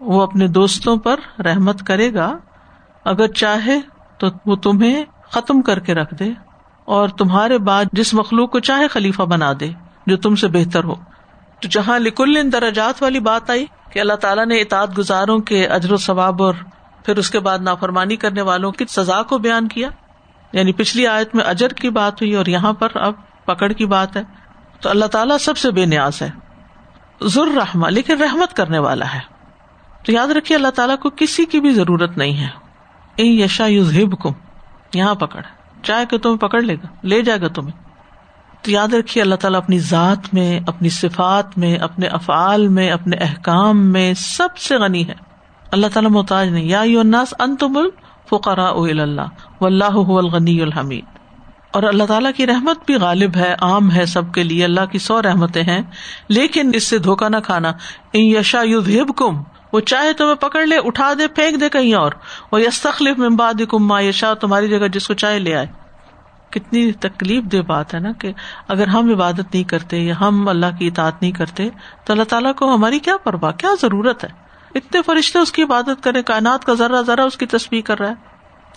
وہ 0.00 0.22
اپنے 0.22 0.48
دوستوں 0.48 0.96
پر 0.96 1.42
رحمت 1.42 1.82
کرے 1.86 2.14
گا، 2.14 2.36
اگر 3.04 3.26
چاہے 3.26 3.80
تو 4.18 4.26
وہ 4.46 4.56
تمہیں 4.56 5.04
ختم 5.30 5.62
کر 5.62 5.78
کے 5.78 5.94
رکھ 5.94 6.14
دے۔ 6.14 6.43
اور 6.84 7.08
تمہارے 7.08 7.58
بعد 7.58 7.84
جس 7.92 8.14
مخلوق 8.14 8.50
کو 8.50 8.60
چاہے 8.60 8.88
خلیفہ 8.88 9.22
بنا 9.22 9.52
دے 9.60 9.70
جو 10.06 10.16
تم 10.16 10.34
سے 10.34 10.48
بہتر 10.48 10.84
ہو۔ 10.84 10.94
تو 11.60 11.68
جہاں 11.68 11.98
لکل 11.98 12.36
ان 12.36 12.52
درجات 12.52 13.02
والی 13.02 13.20
بات 13.20 13.50
آئی 13.50 13.66
کہ 13.92 14.00
اللہ 14.00 14.12
تعالیٰ 14.12 14.46
نے 14.46 14.56
اطاعت 14.56 14.98
گزاروں 14.98 15.38
کے 15.38 15.66
اجر 15.66 15.92
و 15.92 15.96
ثواب 15.96 16.42
اور 16.42 16.54
پھر 17.04 17.18
اس 17.18 17.30
کے 17.30 17.40
بعد 17.40 17.58
نافرمانی 17.58 18.16
کرنے 18.16 18.42
والوں 18.42 18.72
کی 18.72 18.84
سزا 18.88 19.22
کو 19.22 19.38
بیان 19.38 19.68
کیا۔ 19.68 19.88
یعنی 20.52 20.72
پچھلی 20.72 21.06
آیت 21.06 21.34
میں 21.34 21.44
اجر 21.44 21.68
کی 21.68 21.90
بات 21.90 22.22
ہوئی 22.22 22.34
اور 22.34 22.46
یہاں 22.46 22.72
پر 22.72 22.88
اب 22.94 23.14
پکڑ 23.44 23.72
کی 23.72 23.86
بات 23.86 24.16
ہے۔ 24.16 24.22
تو 24.80 24.90
اللہ 24.90 25.04
تعالیٰ 25.04 25.38
سب 25.38 25.56
سے 25.56 25.70
بے 25.70 25.86
نیاز 25.86 26.22
ہے۔ 26.22 26.30
ضرور 27.22 27.46
رحما 27.46 27.88
لیکن 27.88 28.22
رحمت 28.22 28.56
کرنے 28.56 28.78
والا 28.78 29.14
ہے۔ 29.14 29.20
تو 30.06 30.12
یاد 30.12 30.28
رکھیے 30.28 30.56
اللہ 30.56 30.68
تعالیٰ 30.68 30.98
کو 30.98 31.10
کسی 31.16 31.44
کی 31.44 31.60
بھی 31.60 31.72
ضرورت 31.72 32.18
نہیں 32.18 32.40
ہے۔ 32.40 32.48
اے 33.16 33.24
یشا 33.24 33.66
یوز 33.66 33.98
ہب 33.98 34.18
کو 34.18 34.34
یہاں 34.94 35.14
پکڑ 35.14 35.40
چاہے 35.84 36.06
کہ 36.06 36.18
تمہیں 36.18 36.36
پکڑ 36.36 36.62
لے 36.62 36.74
گا، 36.74 36.86
لے 37.02 37.22
جائے 37.22 37.40
گا 37.40 37.48
تمہیں۔ 37.48 37.84
تو 38.62 38.70
یاد 38.70 38.94
رکھیے، 38.94 39.22
اللہ 39.22 39.34
تعالیٰ 39.34 39.60
اپنی 39.60 39.78
ذات 39.78 40.34
میں، 40.34 40.60
اپنی 40.66 40.88
صفات 40.88 41.58
میں، 41.58 41.76
اپنے 41.76 42.06
افعال 42.06 42.68
میں، 42.68 42.90
اپنے 42.90 43.16
احکام 43.16 43.92
میں 43.92 44.14
سب 44.14 44.58
سے 44.58 44.76
غنی 44.76 45.08
ہے۔ 45.08 45.14
اللہ 45.72 45.86
تعالیٰ 45.92 46.10
محتاج 46.10 46.48
نہیں۔ 46.48 46.64
یا 46.64 46.80
الناس، 46.80 47.34
انتم 47.38 47.76
الفقراء 47.76 48.72
اللہ 48.72 49.20
و 49.60 49.66
اللہ 49.66 50.08
الغنی 50.08 50.60
الحمید۔ 50.60 51.04
اور 51.72 51.82
اللہ 51.82 52.04
تعالیٰ 52.04 52.30
کی 52.36 52.46
رحمت 52.46 52.78
بھی 52.86 52.94
غالب 52.94 53.36
ہے، 53.36 53.54
عام 53.60 53.92
ہے 53.92 54.06
سب 54.06 54.32
کے 54.32 54.42
لیے۔ 54.42 54.64
اللہ 54.64 54.86
کی 54.92 54.98
سو 54.98 55.22
رحمتیں 55.22 55.62
ہیں، 55.62 55.82
لیکن 56.28 56.70
اس 56.74 56.84
سے 56.84 56.98
دھوکا 56.98 57.28
نہ 57.28 57.36
کھانا۔ 57.44 57.68
ان 58.12 58.36
یشا 58.36 58.62
یوب 58.62 59.16
کم 59.16 59.42
وہ 59.74 59.80
چاہے 59.80 60.12
تمہیں 60.12 60.34
پکڑ 60.34 60.66
لے، 60.66 60.76
اٹھا 60.76 61.12
دے، 61.18 61.28
پھینک 61.28 61.60
دے 61.60 61.68
کہیں 61.68 61.94
اور۔ 61.94 62.12
وہ 62.52 62.60
یس 62.60 62.82
تخلیف 62.82 63.18
ممباد 63.18 63.54
کم 63.68 63.86
ما 63.86 64.00
یشا 64.00 64.34
تمہاری 64.34 64.68
جگہ 64.68 64.88
جس 64.88 65.08
کو 65.08 65.14
چاہے 65.14 65.38
لے 65.38 65.54
آئے۔ 65.54 65.66
کتنی 66.50 66.92
تکلیف 66.92 67.44
دہ 67.44 67.56
بات 67.56 67.94
ہے 67.94 68.00
نا 68.00 68.12
کہ 68.12 68.32
اگر 68.68 68.86
ہم 68.86 69.10
عبادت 69.10 69.40
نہیں 69.40 69.64
کرتے 69.64 69.98
یا 69.98 70.14
ہم 70.20 70.48
اللہ 70.48 70.66
کی 70.78 70.86
اطاعت 70.86 71.22
نہیں 71.22 71.32
کرتے، 71.32 71.68
تو 72.04 72.12
اللہ 72.12 72.24
تعالیٰ 72.24 72.54
کو 72.54 72.74
ہماری 72.74 72.98
کیا 72.98 73.16
پرواہ، 73.16 73.52
کیا 73.52 73.70
ضرورت 73.82 74.24
ہے؟ 74.24 74.28
اتنے 74.74 75.02
فرشتے 75.06 75.38
اس 75.38 75.52
کی 75.52 75.62
عبادت 75.62 76.04
کرے 76.04 76.22
کائنات 76.22 76.64
کا 76.64 76.74
ذرا 76.74 77.00
ذرا 77.00 77.24
اس 77.24 77.36
کی 77.36 77.46
تصویر 77.46 77.80
کر 77.84 78.00
رہا 78.00 78.08
ہے۔ 78.08 78.14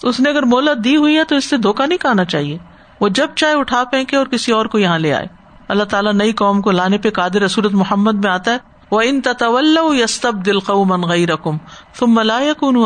اس 0.04 0.20
نے 0.20 0.30
اگر 0.30 0.44
مولت 0.44 0.84
دی 0.84 0.98
ہوئی 0.98 1.18
ہے 1.18 1.24
تو 1.24 1.36
اس 1.36 1.46
سے 1.46 1.58
دھوکا 1.58 1.86
نہیں 1.86 1.98
کھانا 1.98 2.26
چاہیے۔ 2.26 2.58
وہ 3.02 3.10
جب 3.10 3.28
چاہے 3.36 3.54
اٹھا 3.54 3.84
پھینکے 3.84 4.18
اور 4.18 4.26
کسی 4.26 4.52
اور 4.52 4.66
کو 4.66 4.80
یہاں 4.80 5.00
لے 5.00 5.14
آئے۔ 5.14 5.28
اللہ 5.68 5.84
تعالیٰ 5.84 6.14
نئی 6.14 6.32
قوم 6.32 6.62
کو 6.62 6.72
لانے 6.72 6.98
پہ 6.98 7.10
قادر 7.10 7.48
صورت 7.48 7.74
محمد 7.74 8.14
میں 8.14 8.32
آتا 8.32 8.52
ہے۔ 8.52 8.77
وہ 8.92 9.02
ان 9.02 9.22
تطول 9.22 9.78
یستب 9.92 10.46
دل 10.46 10.60
قوم 10.60 11.06
غی 11.06 11.28
رقم 11.28 11.58
تم 12.00 12.16
ملائکن 12.16 12.78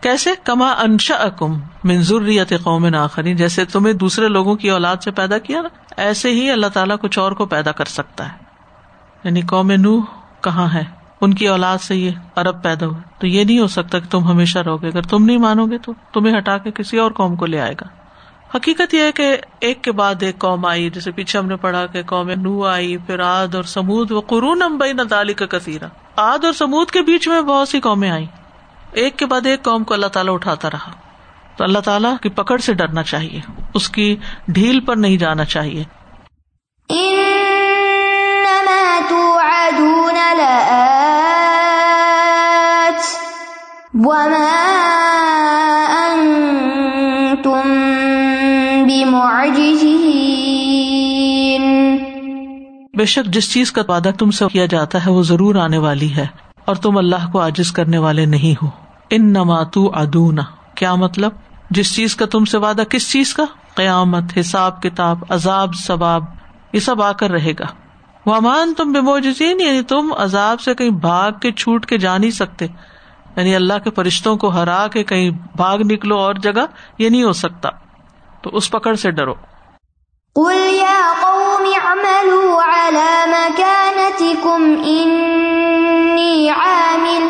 کیسے؟ 0.00 0.30
کما 0.44 0.72
انشا 0.72 1.14
اکم 1.14 1.58
منظوریت 1.84 2.52
قوم 2.62 2.94
آخری 2.94 3.34
جیسے 3.34 3.64
تمہیں 3.64 3.94
دوسرے 3.94 4.28
لوگوں 4.28 4.56
کی 4.56 4.70
اولاد 4.70 4.96
سے 4.96 5.10
پیدا 5.10 5.38
کیا 5.38 5.62
نا، 5.62 5.68
ایسے 5.96 6.30
ہی 6.30 6.50
اللہ 6.50 6.66
تعالیٰ 6.66 6.96
کچھ 7.00 7.18
اور 7.18 7.32
کو 7.32 7.46
پیدا 7.46 7.72
کر 7.72 7.84
سکتا 7.84 8.32
ہے۔ 8.32 8.38
یعنی 9.24 9.40
قوم 9.40 9.70
نو 9.70 10.00
کہاں 10.40 10.74
ہے؟ 10.74 10.84
ان 11.20 11.34
کی 11.34 11.48
اولاد 11.48 11.78
سے 11.78 11.96
یہ 11.96 12.10
ارب 12.36 12.62
پیدا 12.62 12.86
ہوا 12.86 13.00
تو 13.18 13.26
یہ 13.26 13.44
نہیں 13.44 13.58
ہو 13.58 13.66
سکتا 13.66 13.98
کہ 13.98 14.10
تم 14.10 14.24
ہمیشہ 14.24 14.58
رہو 14.58 14.82
گے۔ 14.82 14.86
اگر 14.86 15.02
تم 15.02 15.24
نہیں 15.24 15.38
مانو 15.38 15.66
گے 15.66 15.78
تو 15.78 15.92
تمہیں 16.12 16.38
ہٹا 16.38 16.58
کے 16.58 16.70
کسی 16.70 16.98
اور 16.98 17.12
قوم 17.12 17.36
کو 17.36 17.46
لے 17.46 17.60
آئے 17.60 17.74
گا۔ 17.80 18.03
حقیقت 18.54 18.94
یہ 18.94 19.02
ہے 19.02 19.12
کہ 19.12 19.36
ایک 19.60 19.82
کے 19.82 19.92
بعد 19.92 20.14
ایک 20.20 20.38
قوم 20.38 20.66
آئی 20.66 20.90
جیسے 20.90 21.10
پیچھے 21.10 21.38
ہم 21.38 21.46
نے 21.46 21.56
پڑھا 21.56 21.86
کہ 21.86 22.02
قوم 22.02 22.30
نو 22.30 22.64
آئی، 22.64 22.96
پھر 22.96 23.20
آد 23.20 23.54
اور 23.54 23.62
سمود، 23.62 24.10
وہ 24.10 24.20
قرون 24.20 24.62
امبئی 24.62 24.92
ندالی 24.92 25.34
کا 25.34 25.46
کثیرہ 25.46 25.88
آد 26.16 26.44
اور 26.44 26.52
سمود 26.52 26.90
کے 26.90 27.02
بیچ 27.02 27.28
میں 27.28 27.40
بہت 27.40 27.68
سی 27.68 27.80
قومیں 27.80 28.10
آئی 28.10 28.26
ایک 28.92 29.16
کے 29.16 29.26
بعد 29.26 29.46
ایک 29.46 29.62
قوم 29.62 29.84
کو 29.84 29.94
اللہ 29.94 30.06
تعالیٰ 30.06 30.34
اٹھاتا 30.34 30.70
رہا۔ 30.70 30.90
تو 31.56 31.64
اللہ 31.64 31.78
تعالیٰ 31.78 32.14
کی 32.22 32.28
پکڑ 32.28 32.58
سے 32.58 32.74
ڈرنا 32.74 33.02
چاہیے۔ 33.02 33.40
اس 33.74 33.88
کی 33.88 34.16
ڈھیل 34.48 34.80
پر 34.80 34.96
نہیں 34.96 35.16
جانا 35.16 35.44
چاہیے۔ 35.44 35.84
بے 52.96 53.04
شک 53.04 53.26
جس 53.26 53.52
چیز 53.52 53.72
کا 53.72 53.82
وعدہ 53.88 54.10
تم 54.18 54.30
سے 54.30 54.44
کیا 54.52 54.66
جاتا 54.66 55.06
ہے 55.06 55.10
وہ 55.10 55.22
ضرور 55.22 55.54
آنے 55.54 55.78
والی 55.78 56.16
ہے، 56.16 56.26
اور 56.64 56.76
تم 56.76 56.98
اللہ 56.98 57.30
کو 57.32 57.40
عاجز 57.40 57.72
کرنے 57.72 57.98
والے 57.98 58.26
نہیں 58.26 58.64
ہو۔ 58.64 58.70
ان 59.10 59.32
نماتو 59.32 59.90
ادونا 59.94 60.42
کیا 60.74 60.94
مطلب؟ 60.94 61.30
جس 61.70 61.94
چیز 61.94 62.16
کا 62.16 62.26
تم 62.26 62.44
سے 62.44 62.58
وعدہ 62.58 62.82
کس 62.82 63.12
چیز 63.12 63.34
کا؟ 63.34 63.44
قیامت، 63.74 64.24
حساب، 64.40 64.82
کتاب، 64.82 65.18
عذاب، 65.28 65.74
ثواب، 65.74 66.24
یہ 66.72 66.80
سب 66.80 67.02
آ 67.02 67.12
کر 67.12 67.30
رہے 67.30 67.52
گا۔ 67.52 67.66
ومان 68.26 68.74
تم 68.74 68.92
بے 68.92 69.00
موجین 69.00 69.60
یعنی 69.60 69.82
تم 69.82 70.12
عذاب 70.18 70.60
سے 70.60 70.74
کہیں 70.74 70.90
بھاگ 70.90 71.32
کے 71.32 71.52
چھوٹ 71.52 71.86
کے 71.86 71.98
جا 71.98 72.18
نہیں 72.18 72.30
سکتے۔ 72.30 72.66
یعنی 73.36 73.54
اللہ 73.54 73.74
کے 73.84 73.90
فرشتوں 73.90 74.36
کو 74.36 74.48
ہرا 74.48 74.86
کے 74.86 75.04
کہیں 75.04 75.30
بھاگ 75.56 75.78
نکلو 75.78 76.18
اور 76.18 76.34
جگہ 76.34 76.66
یہ 76.98 77.08
نہیں 77.08 77.22
ہو 77.22 77.32
سکتا۔ 77.32 77.68
تو 78.44 78.50
اس 78.58 78.66
پکڑ 78.70 78.94
سے 79.02 79.10
ڈرو۔ 79.18 79.34
قل 80.36 80.60
یا 80.76 81.00
قوم 81.20 81.64
اعملوا 81.80 82.54
على 82.62 83.12
مكانتكم 83.32 84.62
انی 84.92 86.34
عامل 86.56 87.24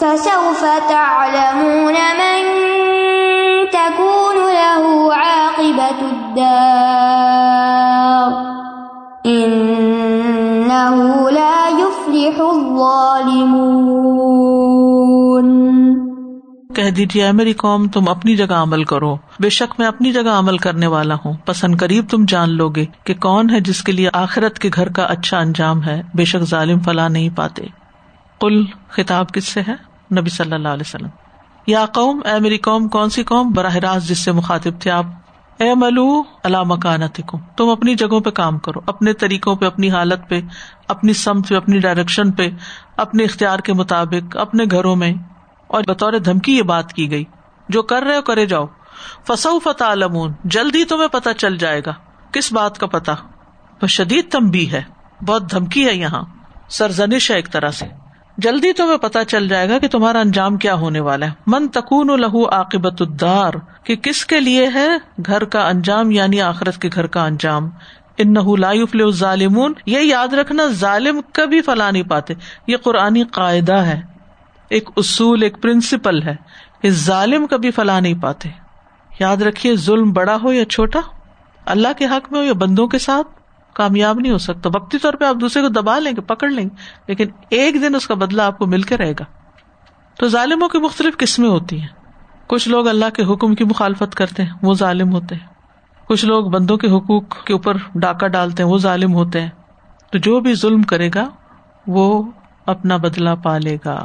فسوف 0.00 0.62
تعلمون 0.88 1.98
من 2.20 2.42
تكون 3.76 4.36
له 4.58 4.84
عاقبة 5.14 6.00
الدار 6.12 7.22
إنه 9.26 10.96
لا 11.38 11.58
يفلح 11.82 12.36
الظالمون 12.48 13.71
کہہ 16.82 16.90
دیجیے 16.90 17.32
میری 17.32 17.52
قوم، 17.52 17.88
تم 17.88 18.08
اپنی 18.08 18.36
جگہ 18.36 18.54
عمل 18.54 18.84
کرو۔ 18.84 19.16
بے 19.40 19.48
شک 19.48 19.74
میں 19.78 19.86
اپنی 19.86 20.12
جگہ 20.12 20.30
عمل 20.30 20.58
کرنے 20.58 20.86
والا 20.86 21.14
ہوں۔ 21.14 21.32
پسند 21.44 21.80
قریب 21.80 22.04
تم 22.10 22.24
جان 22.28 22.50
لو 22.50 22.68
گے 22.68 22.86
کہ 23.04 23.14
کون 23.14 23.50
ہے 23.50 23.60
جس 23.60 23.82
کے 23.82 23.92
لیے 23.92 24.08
آخرت 24.12 24.58
کے 24.58 24.70
گھر 24.74 24.88
کا 24.88 25.02
اچھا 25.02 25.38
انجام 25.38 25.84
ہے۔ 25.84 26.02
بے 26.14 26.24
شک 26.24 26.38
ظالم 26.38 26.80
فلاح 26.80 27.08
نہیں 27.08 27.28
پاتے۔ 27.36 27.62
کل 28.40 28.64
خطاب 28.88 29.32
کس 29.32 29.48
سے 29.48 29.60
ہے؟ 29.60 29.74
نبی 30.20 30.30
صلی 30.30 30.52
اللہ 30.52 30.68
علیہ 30.68 30.82
وسلم۔ 30.86 31.08
یا 31.66 31.86
قوم، 31.86 32.20
اے 32.24 32.40
میری 32.40 32.58
قوم، 32.58 32.88
کون 32.88 33.10
سی 33.10 33.22
قوم؟ 33.22 33.52
براہ 33.52 33.76
راست 33.76 34.08
جس 34.08 34.18
سے 34.18 34.32
مخاطب 34.32 34.80
تھے 34.80 34.90
آپ۔ 34.90 35.04
اے 35.58 35.74
ملو 35.74 36.22
اللہ 36.44 36.62
مکانت 36.62 37.20
تم 37.56 37.68
اپنی 37.68 37.94
جگہوں 37.94 38.20
پہ 38.20 38.30
کام 38.30 38.58
کرو، 38.58 38.80
اپنے 38.86 39.12
طریقوں 39.12 39.56
پہ، 39.56 39.66
اپنی 39.66 39.90
حالت 39.90 40.28
پہ، 40.28 40.40
اپنی 40.88 41.12
سمت 41.12 41.48
پہ، 41.48 41.54
اپنی 41.54 41.78
ڈائریکشن 41.78 42.30
پہ، 42.30 42.50
اپنے 42.96 43.24
اختیار 43.24 43.58
کے 43.58 43.72
مطابق، 43.72 44.36
اپنے 44.36 44.64
گھروں 44.70 44.96
میں۔ 44.96 45.14
اور 45.72 45.82
بطور 45.88 46.12
دھمکی 46.12 46.56
یہ 46.56 46.62
بات 46.62 46.92
کی 46.92 47.10
گئی، 47.10 47.24
جو 47.68 47.82
کر 47.82 48.02
رہے 48.02 48.16
ہو 48.16 48.22
کرے 48.22 48.46
جاؤ۔ 48.46 48.66
فسو 49.26 49.58
فتح 49.58 49.94
جلدی 50.44 50.84
تمہیں 50.84 51.08
پتا 51.08 51.34
چل 51.34 51.56
جائے 51.56 51.80
گا۔ 51.86 51.92
کس 52.32 52.52
بات 52.52 52.78
کا 52.78 52.86
پتا 52.86 53.14
وہ 53.82 53.86
شدید 53.86 54.32
تمبی 54.32 54.72
ہے، 54.72 54.82
بہت 55.26 55.50
دھمکی 55.50 55.86
ہے 55.86 55.94
یہاں۔ 55.94 56.22
سرزنش 56.68 57.30
ہے 57.30 57.36
ایک 57.36 57.52
طرح 57.52 57.70
سے۔ 57.70 57.86
جلدی 58.38 58.72
تمہیں 58.72 58.96
پتا 58.96 59.24
چل 59.24 59.48
جائے 59.48 59.68
گا 59.68 59.78
کہ 59.78 59.88
تمہارا 59.88 60.20
انجام 60.20 60.56
کیا 60.56 60.74
ہونے 60.74 61.00
والا 61.00 61.26
ہے۔ 61.26 61.30
من 61.46 61.68
تکون 61.68 62.20
لہو 62.20 62.48
عاقبت 62.48 63.02
الدار، 63.02 63.52
کہ 63.84 63.96
کس 63.96 64.26
کے 64.26 64.40
لیے 64.40 64.68
ہے 64.74 64.88
گھر 65.26 65.44
کا 65.44 65.68
انجام 65.68 66.10
یعنی 66.10 66.40
آخرت 66.40 66.78
کے 66.78 66.88
گھر 66.94 67.06
کا 67.06 67.24
انجام۔ 67.24 67.70
ان 68.18 68.32
نہ 68.32 69.10
ظالمون 69.10 69.72
یہ 69.86 70.00
یاد 70.00 70.34
رکھنا 70.34 70.66
ظالم 70.66 71.20
کبھی 71.32 71.62
فلا 71.62 71.90
نہیں 71.90 72.02
پاتے۔ 72.02 72.34
یہ 72.66 72.76
قرآنی 72.76 73.24
قاعدہ 73.24 73.72
ہے۔ 73.72 74.11
ایک 74.72 74.90
اصول، 74.96 75.42
ایک 75.42 75.62
پرنسپل 75.62 76.22
ہے۔ 76.22 76.36
کہ 76.82 76.90
ظالم 76.90 77.46
کبھی 77.46 77.70
فلاح 77.70 78.00
نہیں 78.00 78.14
پاتے۔ 78.22 78.48
یاد 79.20 79.36
رکھیے، 79.36 79.76
ظلم 79.76 80.12
بڑا 80.12 80.38
ہو 80.42 80.52
یا 80.52 80.64
چھوٹا، 80.64 81.00
اللہ 81.66 81.88
کے 81.98 82.06
حق 82.06 82.32
میں 82.32 82.40
ہو 82.40 82.44
یا 82.44 82.52
بندوں 82.52 82.86
کے 82.86 82.98
ساتھ، 82.98 83.28
کامیاب 83.74 84.20
نہیں 84.20 84.32
ہو 84.32 84.38
سکتا۔ 84.38 84.70
وقتی 84.74 84.98
طور 84.98 85.12
پہ 85.12 85.24
آپ 85.24 85.34
دوسرے 85.40 85.62
کو 85.62 85.68
دبا 85.68 85.98
لیں 85.98 86.12
گے، 86.12 86.20
پکڑ 86.20 86.48
لیں 86.50 86.64
گے، 86.64 86.76
لیکن 87.06 87.26
ایک 87.48 87.74
دن 87.74 87.94
اس 87.94 88.06
کا 88.06 88.14
بدلا 88.14 88.46
آپ 88.46 88.58
کو 88.58 88.66
مل 88.66 88.82
کے 88.82 88.96
رہے 88.96 89.12
گا۔ 89.12 89.24
تو 90.18 90.28
ظالموں 90.28 90.68
کی 90.68 90.78
مختلف 90.78 91.16
قسمیں 91.16 91.48
ہوتی 91.48 91.80
ہیں۔ 91.80 91.88
کچھ 92.46 92.68
لوگ 92.68 92.88
اللہ 92.88 93.10
کے 93.10 93.24
حکم 93.24 93.54
کی 93.54 93.64
مخالفت 93.64 94.14
کرتے 94.14 94.42
ہیں، 94.42 94.50
وہ 94.62 94.74
ظالم 94.74 95.12
ہوتے 95.12 95.34
ہیں۔ 95.34 95.46
کچھ 96.06 96.24
لوگ 96.24 96.44
بندوں 96.44 96.76
کے 96.76 96.86
حقوق 96.86 97.44
کے 97.44 97.52
اوپر 97.52 97.76
ڈاکہ 97.94 98.28
ڈالتے 98.28 98.62
ہیں، 98.62 98.70
وہ 98.70 98.78
ظالم 98.78 99.14
ہوتے 99.14 99.40
ہیں۔ 99.40 99.50
تو 100.12 100.18
جو 100.18 100.40
بھی 100.40 100.54
ظلم 100.54 100.82
کرے 100.82 101.10
گا، 101.14 101.28
وہ 101.86 102.30
اپنا 102.66 102.96
بدلا 102.96 103.34
پالے 103.34 103.76
گا۔ 103.84 104.04